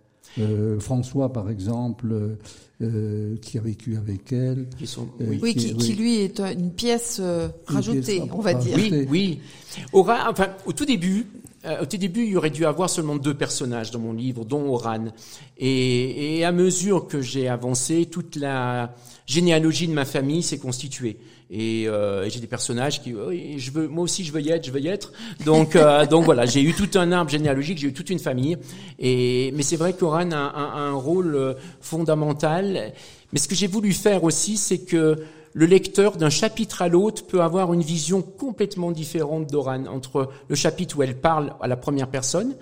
[0.79, 2.39] François, par exemple,
[2.83, 4.67] euh, qui a vécu avec elle.
[4.79, 5.39] Qui sont, Euh, oui.
[5.43, 5.79] Oui, Qui- qui, oui.
[5.87, 8.75] qui lui est une pièce euh, Une rajoutée, pièce on va dire.
[8.77, 9.07] rajoutée.
[9.11, 9.39] Oui,
[9.77, 9.83] oui.
[9.93, 11.27] Aura, enfin, au tout début,
[11.81, 14.73] au tout début, il y aurait dû avoir seulement deux personnages dans mon livre, dont
[14.73, 15.09] Oran.
[15.59, 18.95] Et, et à mesure que j'ai avancé, toute la
[19.31, 21.17] généalogie de ma famille s'est constituée.
[21.51, 24.67] Et euh, j'ai des personnages qui, oh, je veux, moi aussi, je veux y être,
[24.67, 25.13] je veux y être.
[25.45, 28.57] Donc, euh, donc voilà, j'ai eu tout un arbre généalogique, j'ai eu toute une famille.
[28.99, 32.93] Et mais c'est vrai qu'Oran a, a, un rôle euh, fondamental.
[33.33, 37.27] Mais ce que j'ai voulu faire aussi, c'est que le lecteur, d'un chapitre à l'autre,
[37.27, 41.77] peut avoir une vision complètement différente d'Oran entre le chapitre où elle parle à la
[41.77, 42.55] première personne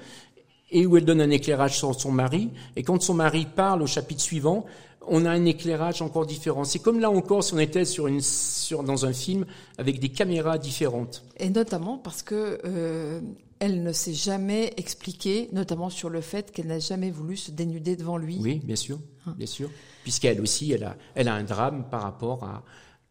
[0.70, 3.86] et où elle donne un éclairage sur son mari, et quand son mari parle au
[3.86, 4.66] chapitre suivant,
[5.10, 6.64] on a un éclairage encore différent.
[6.64, 9.46] C'est comme là encore si on était sur une, sur, dans un film
[9.78, 11.24] avec des caméras différentes.
[11.38, 13.20] Et notamment parce que euh,
[13.58, 17.96] elle ne s'est jamais expliquée, notamment sur le fait qu'elle n'a jamais voulu se dénuder
[17.96, 18.38] devant lui.
[18.40, 19.34] Oui, bien sûr, hein.
[19.36, 19.70] bien sûr,
[20.02, 22.62] puisqu'elle aussi, elle a, elle a un drame par rapport à,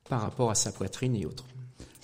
[0.07, 1.45] par rapport à sa poitrine et autres.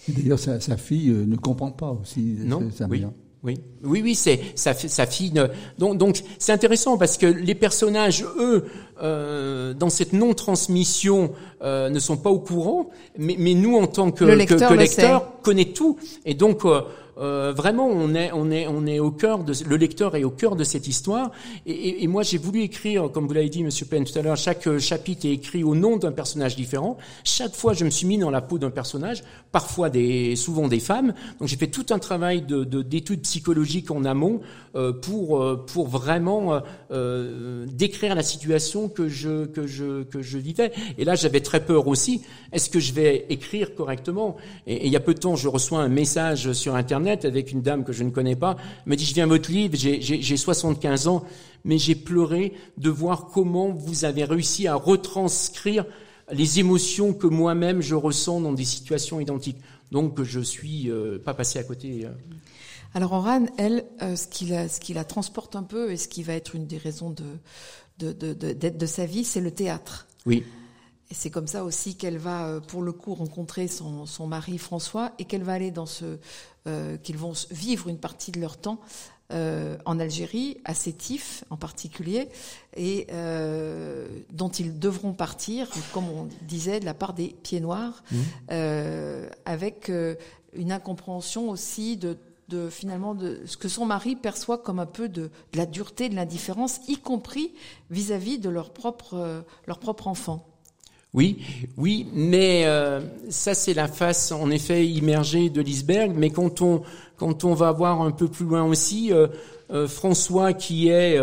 [0.10, 2.36] D'ailleurs, sa, fille euh, ne comprend pas aussi.
[2.40, 3.06] Non, oui.
[3.44, 5.34] Oui, oui, oui, c'est sa, sa fille.
[5.78, 8.66] Donc, donc c'est intéressant parce que les personnages, eux,
[9.02, 14.12] euh, dans cette non-transmission, euh, ne sont pas au courant, mais, mais nous, en tant
[14.12, 16.84] que, lecteur, que, lecteur connaît tout, et donc euh,
[17.18, 20.32] euh, vraiment, on est, on est, on est au cœur de, le lecteur est au
[20.32, 21.32] cœur de cette histoire.
[21.66, 24.38] Et, et, moi, j'ai voulu écrire, comme vous l'avez dit, Monsieur Penn tout à l'heure,
[24.38, 26.98] chaque euh, chapitre est écrit au nom d'un personnage différent.
[27.24, 30.80] Chaque fois, je me suis mis dans la peau d'un personnage, parfois des, souvent des
[30.80, 31.14] femmes.
[31.40, 34.42] Donc, j'ai fait tout un travail de, d'études psychologiques en amont
[34.76, 40.38] euh, pour, euh, pour vraiment euh, décrire la situation que je, que je, que je
[40.38, 40.72] vivais.
[40.98, 42.22] Et là, j'avais très peur aussi.
[42.52, 44.36] Est-ce que je vais écrire correctement?
[44.66, 47.52] Et, et il y a peu de temps, je reçois un message sur Internet avec
[47.52, 48.58] une dame que je ne connais pas.
[48.86, 51.24] Elle me dit, je viens à votre livre, j'ai 75 ans,
[51.64, 55.86] mais j'ai pleuré de voir comment vous avez réussi à retranscrire
[56.32, 59.58] les émotions que moi-même je ressens dans des situations identiques.
[59.92, 62.06] Donc je suis euh, pas passé à côté.
[62.06, 62.10] Euh.
[62.94, 66.08] Alors Oran, elle, euh, ce, qui la, ce qui la transporte un peu et ce
[66.08, 70.08] qui va être une des raisons de, de, de, sa vie, c'est le théâtre.
[70.26, 70.44] Oui.
[71.12, 75.12] Et c'est comme ça aussi qu'elle va, pour le coup, rencontrer son, son mari François
[75.20, 76.18] et qu'elle va aller dans ce,
[76.68, 78.80] euh, qu'ils vont vivre une partie de leur temps
[79.32, 82.30] euh, en Algérie, à Sétif en particulier,
[82.76, 88.04] et euh, dont ils devront partir, comme on disait, de la part des pieds noirs,
[88.12, 88.18] mmh.
[88.52, 90.16] euh, avec euh,
[90.54, 92.18] une incompréhension aussi de,
[92.50, 96.10] de, finalement de ce que son mari perçoit comme un peu de, de la dureté,
[96.10, 97.54] de l'indifférence, y compris
[97.90, 100.53] vis-à-vis -vis de leur propre, euh, leur propre enfant.
[101.14, 101.38] Oui,
[101.78, 103.00] oui, mais euh,
[103.30, 106.14] ça c'est la face en effet immergée de l'iceberg.
[106.16, 106.82] Mais quand on
[107.18, 109.28] quand on va voir un peu plus loin aussi, euh,
[109.72, 111.20] euh, François qui est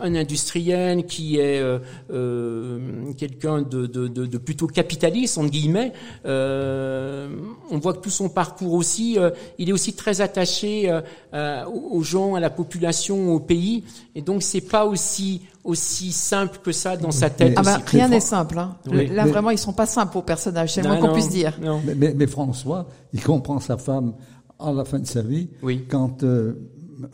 [0.00, 1.78] un industriel qui est euh,
[2.10, 2.78] euh,
[3.16, 5.92] quelqu'un de, de, de, de, plutôt capitaliste entre guillemets.
[6.24, 7.28] Euh,
[7.70, 10.92] on voit que tout son parcours aussi, euh, il est aussi très attaché
[11.32, 16.70] aux gens, à la population, au pays, et donc c'est pas aussi aussi simple que
[16.70, 17.54] ça dans sa tête.
[17.56, 18.56] Ah bah, rien n'est simple.
[18.58, 18.76] Hein.
[18.86, 21.58] Là vraiment, ils sont pas simples aux personnages, c'est le moins qu'on puisse dire.
[21.60, 24.14] Mais, mais, mais, François, il comprend sa femme
[24.58, 25.84] à la fin de sa vie, oui.
[25.88, 26.24] quand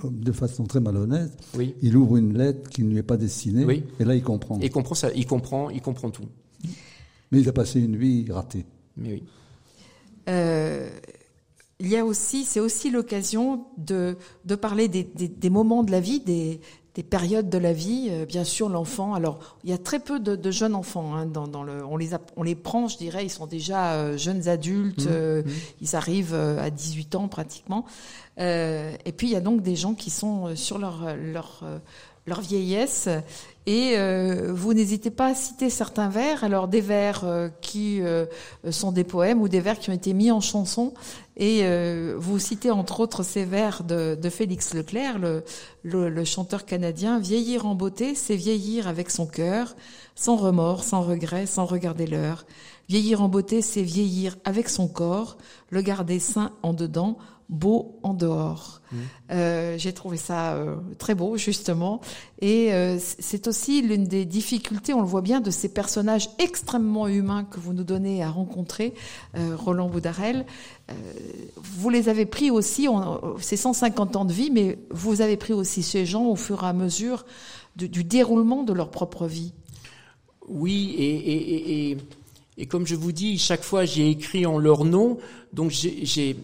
[0.04, 1.32] de façon très malhonnête,
[1.82, 4.58] il ouvre une lettre qui ne lui est pas destinée, et là il comprend.
[4.60, 6.28] Il comprend ça, il comprend, il comprend tout.
[7.30, 8.66] Mais il a passé une vie ratée.
[8.96, 9.22] Mais oui.
[10.28, 10.90] Euh,
[11.80, 15.90] il y a aussi, c'est aussi l'occasion de, de parler des, des, des, moments de
[15.90, 16.60] la vie, des,
[16.94, 18.08] des périodes de la vie.
[18.10, 19.14] Euh, bien sûr, l'enfant.
[19.14, 21.84] Alors, il y a très peu de, de jeunes enfants hein, dans, dans, le.
[21.84, 23.24] On les on les prend, je dirais.
[23.24, 25.06] Ils sont déjà euh, jeunes adultes.
[25.06, 25.50] Mmh, euh, mmh.
[25.80, 27.84] Ils arrivent à 18 ans pratiquement.
[28.38, 31.62] et puis il y a donc des gens qui sont sur leur leur
[32.26, 33.08] leur vieillesse.
[33.66, 38.26] Et euh, vous n'hésitez pas à citer certains vers, alors des vers euh, qui euh,
[38.70, 40.94] sont des poèmes ou des vers qui ont été mis en chanson.
[41.36, 41.64] Et
[42.18, 45.42] vous citez entre autres ces vers de, de Félix Leclerc, le,
[45.82, 47.18] le, le, chanteur canadien.
[47.18, 49.74] Vieillir en beauté, c'est vieillir avec son cœur,
[50.14, 52.44] sans remords, sans regret, sans regarder l'heure.
[52.90, 55.38] Vieillir en beauté, c'est vieillir avec son corps,
[55.70, 57.16] le garder sain en dedans,
[57.52, 58.80] beau en dehors.
[58.90, 58.96] Mmh.
[59.30, 62.00] Euh, J'ai trouvé ça euh, très beau, justement.
[62.40, 67.06] Et euh, c'est aussi l'une des difficultés, on le voit bien, de ces personnages extrêmement
[67.06, 68.94] humains que vous nous donnez à rencontrer,
[69.34, 70.46] Roland Boudarel.
[71.56, 72.88] Vous les avez pris aussi,
[73.38, 76.66] c'est 150 ans de vie, mais vous avez pris aussi ces gens au fur et
[76.66, 77.24] à mesure
[77.76, 79.52] du, du déroulement de leur propre vie.
[80.48, 81.98] Oui, et, et, et,
[82.58, 85.18] et, comme je vous dis, chaque fois j'ai écrit en leur nom,
[85.52, 86.36] donc j'ai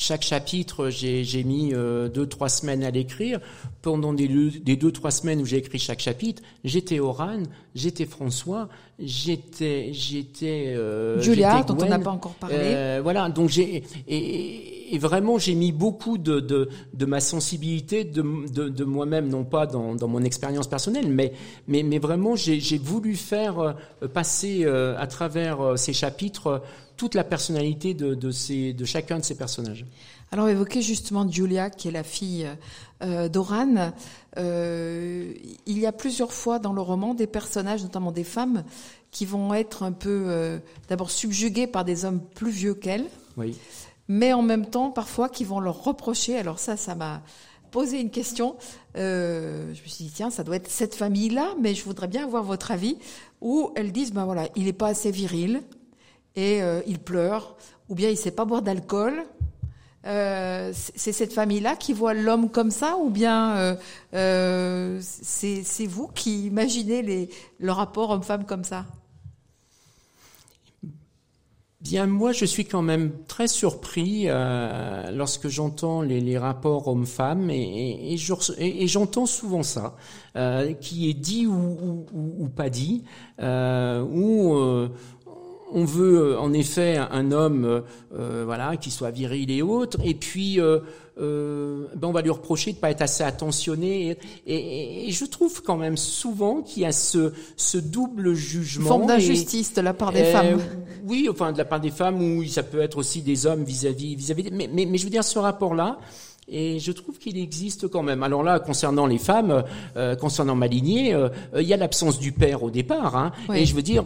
[0.00, 3.38] chaque chapitre, j'ai mis euh, deux trois semaines à l'écrire.
[3.82, 7.42] Pendant des deux, des deux trois semaines où j'ai écrit chaque chapitre, j'étais Oran,
[7.74, 12.56] j'étais François, j'étais j'étais euh, Julia, dont on n'a pas encore parlé.
[12.58, 18.04] Euh, voilà, donc j'ai et, et vraiment j'ai mis beaucoup de, de, de ma sensibilité,
[18.04, 18.22] de,
[18.52, 21.32] de, de moi-même, non pas dans, dans mon expérience personnelle, mais
[21.68, 23.72] mais, mais vraiment j'ai voulu faire euh,
[24.12, 26.62] passer euh, à travers ces chapitres
[27.00, 29.86] toute la personnalité de, de, ces, de chacun de ces personnages.
[30.32, 32.46] Alors évoquez justement Julia, qui est la fille
[33.02, 33.94] euh, d'Oran.
[34.36, 35.32] Euh,
[35.64, 38.64] il y a plusieurs fois dans le roman des personnages, notamment des femmes,
[39.12, 40.58] qui vont être un peu euh,
[40.90, 43.06] d'abord subjuguées par des hommes plus vieux qu'elles,
[43.38, 43.56] Oui.
[44.08, 46.36] mais en même temps parfois qui vont leur reprocher.
[46.36, 47.22] Alors ça, ça m'a
[47.70, 48.56] posé une question.
[48.98, 52.24] Euh, je me suis dit tiens, ça doit être cette famille-là, mais je voudrais bien
[52.24, 52.98] avoir votre avis.
[53.40, 55.62] Où elles disent ben voilà, il n'est pas assez viril
[56.36, 57.56] et euh, il pleure,
[57.88, 59.24] ou bien il sait pas boire d'alcool.
[60.06, 63.76] Euh, c'est cette famille-là qui voit l'homme comme ça, ou bien
[64.14, 67.28] euh, c'est vous qui imaginez les,
[67.58, 68.86] le rapport homme-femme comme ça?
[71.82, 74.26] Bien, moi, je suis quand même très surpris
[75.12, 79.96] lorsque j'entends les, rapports hommes-femmes et, j'entends souvent ça,
[80.82, 83.04] qui est dit ou, pas dit,
[83.40, 84.04] euh,
[85.72, 87.80] on veut euh, en effet un homme, euh,
[88.18, 90.80] euh, voilà, qui soit viril et autre, et puis euh,
[91.20, 94.16] euh, ben on va lui reprocher de pas être assez attentionné.
[94.46, 98.88] Et, et- et je trouve quand même souvent qu'il y a ce, ce double jugement.
[98.88, 100.60] forme d'injustice de la part des femmes.
[101.06, 104.14] Oui, enfin de la part des femmes, ou ça peut être aussi des hommes vis-à-vis,
[104.14, 104.50] vis-à-vis.
[104.52, 105.98] Mais, mais, mais je veux dire ce rapport-là.
[106.52, 108.22] Et je trouve qu'il existe quand même.
[108.24, 109.62] Alors là, concernant les femmes,
[109.96, 113.30] euh, concernant ma lignée, euh, euh, il y a l'absence du père au départ, hein,
[113.48, 113.58] Oui.
[113.60, 114.04] et je veux dire,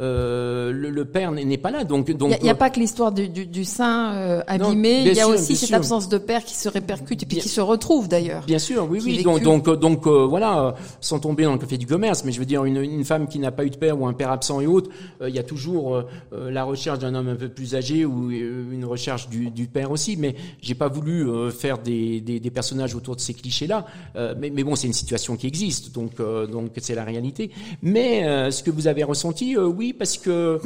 [0.00, 3.28] euh, le, le père n'est pas là, donc Il n'y a, pas que l'histoire du,
[3.28, 5.76] du, du sein Non, abîmé, il y a sûr, aussi cette sûr.
[5.76, 8.44] absence de père qui se répercute et puis Bien- qui se retrouve d'ailleurs.
[8.46, 9.22] Bien sûr, oui, oui.
[9.22, 9.44] Donc, vécu.
[9.44, 12.76] donc, donc, voilà, sans tomber dans le café du commerce, mais je veux dire, une,
[12.82, 14.90] une femme qui n'a pas eu de père ou un père absent et autres,
[15.26, 19.28] il y a toujours la recherche d'un homme un peu plus âgé ou une recherche
[19.28, 20.16] du, du père aussi.
[20.16, 23.86] Mais j'ai pas voulu faire des, personnages autour de ces clichés-là.
[24.16, 27.50] Euh, mais, mais bon, c'est une situation qui existe, donc, euh, donc c'est la réalité.
[27.82, 30.60] Mais euh, ce que vous avez ressenti, oui, parce que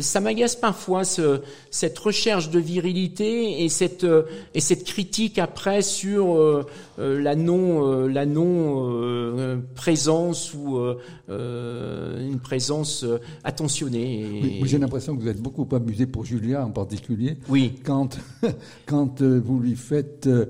[0.00, 4.22] ça m'agace parfois ce, cette recherche de virilité et cette euh,
[4.54, 6.66] et cette critique après sur euh,
[6.98, 10.98] euh, la non euh, la non euh, présence ou euh,
[11.30, 14.40] euh, une présence euh, attentionnée.
[14.42, 17.38] Oui, J'ai l'impression que vous êtes beaucoup amusé pour Julia en particulier.
[17.48, 18.18] oui, Quand,
[18.86, 20.46] quand euh, vous lui faites, euh,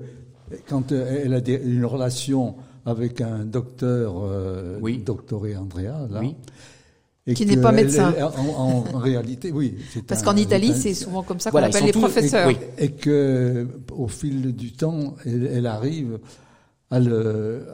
[0.67, 2.55] quand euh, elle a des- une relation
[2.85, 4.97] avec un docteur, euh, Oui.
[4.97, 6.35] doctoré Andrea, là, Oui.
[7.27, 8.13] Et Qui n'est pas médecin.
[8.15, 9.75] elle- en, en réalité, oui.
[10.07, 12.47] Parce qu'en Italie, c'est souvent comme ça qu'on Voilà, appelle les tous- professeurs.
[12.47, 12.57] oui.
[12.77, 16.19] et que au fil du temps, elle, elle arrive
[16.91, 17.65] à le,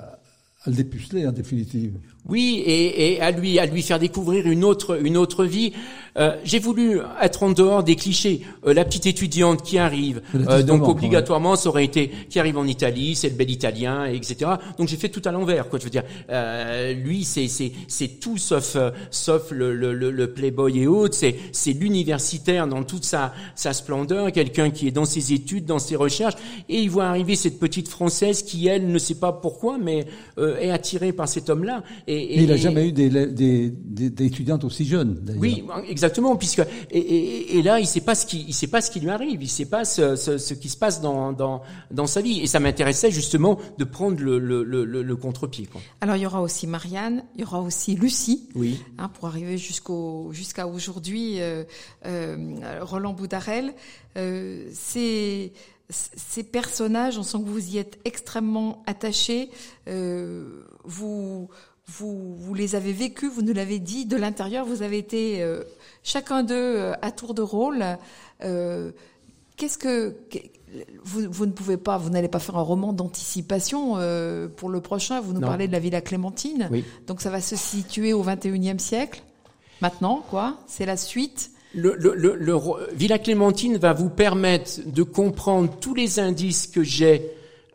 [0.64, 1.98] à le dépuceler en définitive.
[2.30, 5.74] Oui, et, et à lui à lui faire découvrir une autre une autre vie.
[6.18, 8.42] Euh, J'ai voulu être en dehors des clichés.
[8.68, 12.58] Euh, la petite étudiante qui arrive, euh, 19 donc obligatoirement, ça aurait été qui arrive
[12.58, 14.52] en Italie, c'est le bel Italien, etc.
[14.78, 15.80] Donc j'ai fait tout à l'envers, quoi.
[15.80, 18.78] Je veux dire, euh, lui, c'est c'est c'est tout sauf
[19.10, 21.16] sauf le, le, le, le playboy et autres.
[21.16, 25.80] C'est c'est l'universitaire dans toute sa sa splendeur, quelqu'un qui est dans ses études, dans
[25.80, 26.36] ses recherches,
[26.70, 30.06] et il voit arriver cette petite française qui elle ne sait pas pourquoi, mais
[30.38, 31.84] euh, est attirée par cet homme-là.
[32.08, 35.42] Et, et- Et il n'a jamais eu des, des, des, des étudiantes aussi jeunes, d'ailleurs.
[35.42, 36.60] oui, exactement, puisque
[36.92, 39.10] et, et, et là, il sait pas ce qui, il sait pas ce qui lui
[39.10, 42.42] arrive, il sait pas ce, ce, ce qui se passe dans, dans, dans sa vie,
[42.42, 45.66] et ça m'intéressait justement de prendre le, le, le, le- le contre-pied.
[45.68, 45.82] Quoi.
[46.02, 48.50] Alors il y aura aussi Marianne, il y aura aussi Lucie.
[48.56, 48.80] Oui.
[48.98, 51.64] hein, pour arriver jusqu'au jusqu'à aujourd'hui, euh,
[52.06, 53.74] euh, Roland Boudarel,
[54.18, 55.54] euh, ces
[55.94, 59.50] ces personnages, on sent que vous y êtes extrêmement attachés.
[59.90, 61.50] Euh, vous
[61.98, 64.66] vous vous les avez vécus, vous nous l'avez dit de l'intérieur.
[64.66, 65.64] Vous avez été euh,
[66.04, 67.84] chacun d'eux euh, à tour de rôle.
[68.44, 68.92] Euh,
[69.58, 70.16] Qu'est-ce que
[71.04, 74.82] vous, vous ne pouvez pas, vous n'allez pas faire un roman d'anticipation euh, pour le
[74.82, 75.22] prochain.
[75.22, 75.48] Vous nous Non.
[75.48, 76.68] parlez de la Villa Clémentine.
[76.72, 76.84] Oui.
[77.08, 79.22] Donc ça va se situer au 21e siècle.
[79.82, 81.52] Maintenant, quoi C'est la suite.
[81.76, 82.58] Le, le, le, le
[82.94, 87.30] Villa Clémentine va vous permettre de comprendre tous les indices que j'ai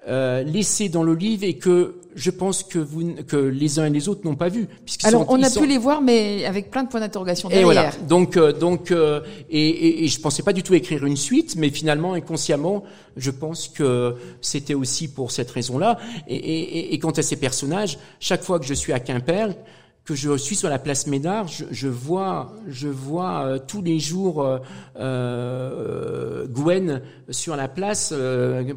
[0.08, 3.90] euh, laissés dans le livre et que je pense que, vous, que les uns et
[3.90, 4.66] les autres n'ont pas vu.
[5.04, 7.52] Alors sont- on a sont- pu les voir, mais avec plein de points d'interrogation Et
[7.52, 7.66] derrière.
[7.66, 7.90] voilà.
[8.08, 11.54] Donc, euh, donc, euh, et, et, et je pensais pas du tout écrire une suite,
[11.56, 12.82] mais finalement, inconsciemment,
[13.16, 15.98] je pense que c'était aussi pour cette raison-là.
[16.26, 19.54] Et, et, et- et quant à ces personnages, chaque fois que je suis à Quimper,
[20.06, 23.98] que je suis sur la place Médard, je, je vois, je vois euh, tous les
[23.98, 24.58] jours euh,
[25.00, 28.14] euh, Gwen sur la place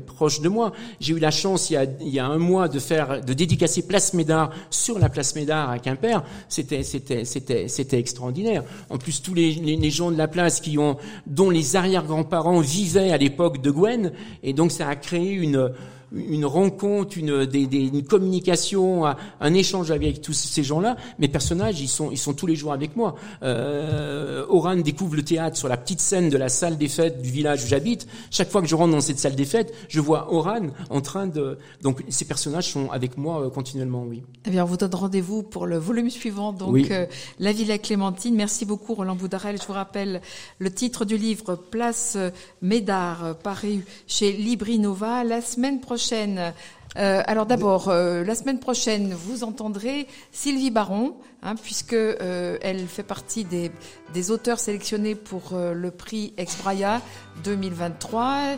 [0.08, 0.72] proche de moi.
[1.00, 3.34] J'ai eu la chance il y, a, il y a un mois de faire, de
[3.34, 6.24] dédicacer Place Médard sur la place Médard à Quimper.
[6.48, 8.64] C'était, c'était, c'était, c'était extraordinaire.
[8.90, 12.60] En plus, tous les, les, les, gens de la place qui ont, dont les arrière-grands-parents
[12.60, 15.72] vivaient à l'époque de Gwen, et donc ça a créé une
[16.12, 20.98] une rencontre, une, des, des, une communication, un échange avec tous ces gens-là.
[21.20, 23.16] Mes personnages, ils sont, ils sont tous les jours avec moi.
[23.44, 27.30] Euh, Oran découvre le théâtre sur la petite scène de la salle des fêtes du
[27.30, 28.08] village où j'habite.
[28.32, 31.28] Chaque fois que je rentre dans cette salle des fêtes, je vois Oran en train
[31.28, 31.58] de...
[31.82, 34.24] Donc ces personnages sont avec moi euh, continuellement, oui.
[34.46, 37.06] Eh bien, on vous donne rendez-vous pour le volume suivant, donc euh,
[37.38, 38.36] La Villa Clémentine.
[38.36, 39.62] Merci beaucoup, Roland Boudarel.
[39.62, 40.22] Je vous rappelle
[40.58, 42.18] le titre du livre Place
[42.62, 45.24] Médard, paru chez Libri Nova.
[45.24, 46.54] La semaine prochaine, prochaine.
[46.98, 52.88] Euh, alors d'abord, euh, la semaine prochaine, vous entendrez Sylvie Baron, hein, puisque euh, elle
[52.88, 53.70] fait partie des,
[54.14, 57.02] des auteurs sélectionnés pour le prix Ex Braya
[57.44, 58.56] 2023.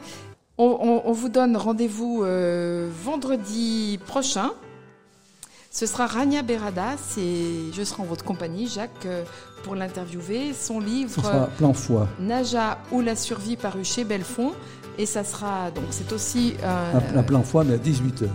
[0.59, 2.23] On, on, on vous donne rendez-vous
[3.03, 4.51] vendredi prochain.
[5.71, 9.07] Ce sera Rania Beradas et je serai en votre compagnie, Jacques,
[9.63, 10.53] pour l'interviewer.
[10.53, 11.47] Son livre.
[12.19, 14.51] Naja ou la survie paru chez Belfond.
[15.01, 18.27] Et ça sera donc c'est aussi euh, à, plein foi, mais à 18 h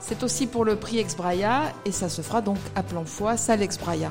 [0.00, 3.60] C'est aussi pour le prix Exbraya et ça se fera donc à plein foi, salle
[3.60, 4.10] Exbraya.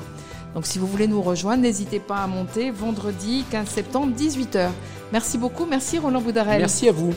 [0.54, 4.68] Donc si vous voulez nous rejoindre, n'hésitez pas à monter vendredi 15 septembre 18 h
[5.12, 6.60] Merci beaucoup, merci Roland Boudarel.
[6.60, 7.12] Merci à vous.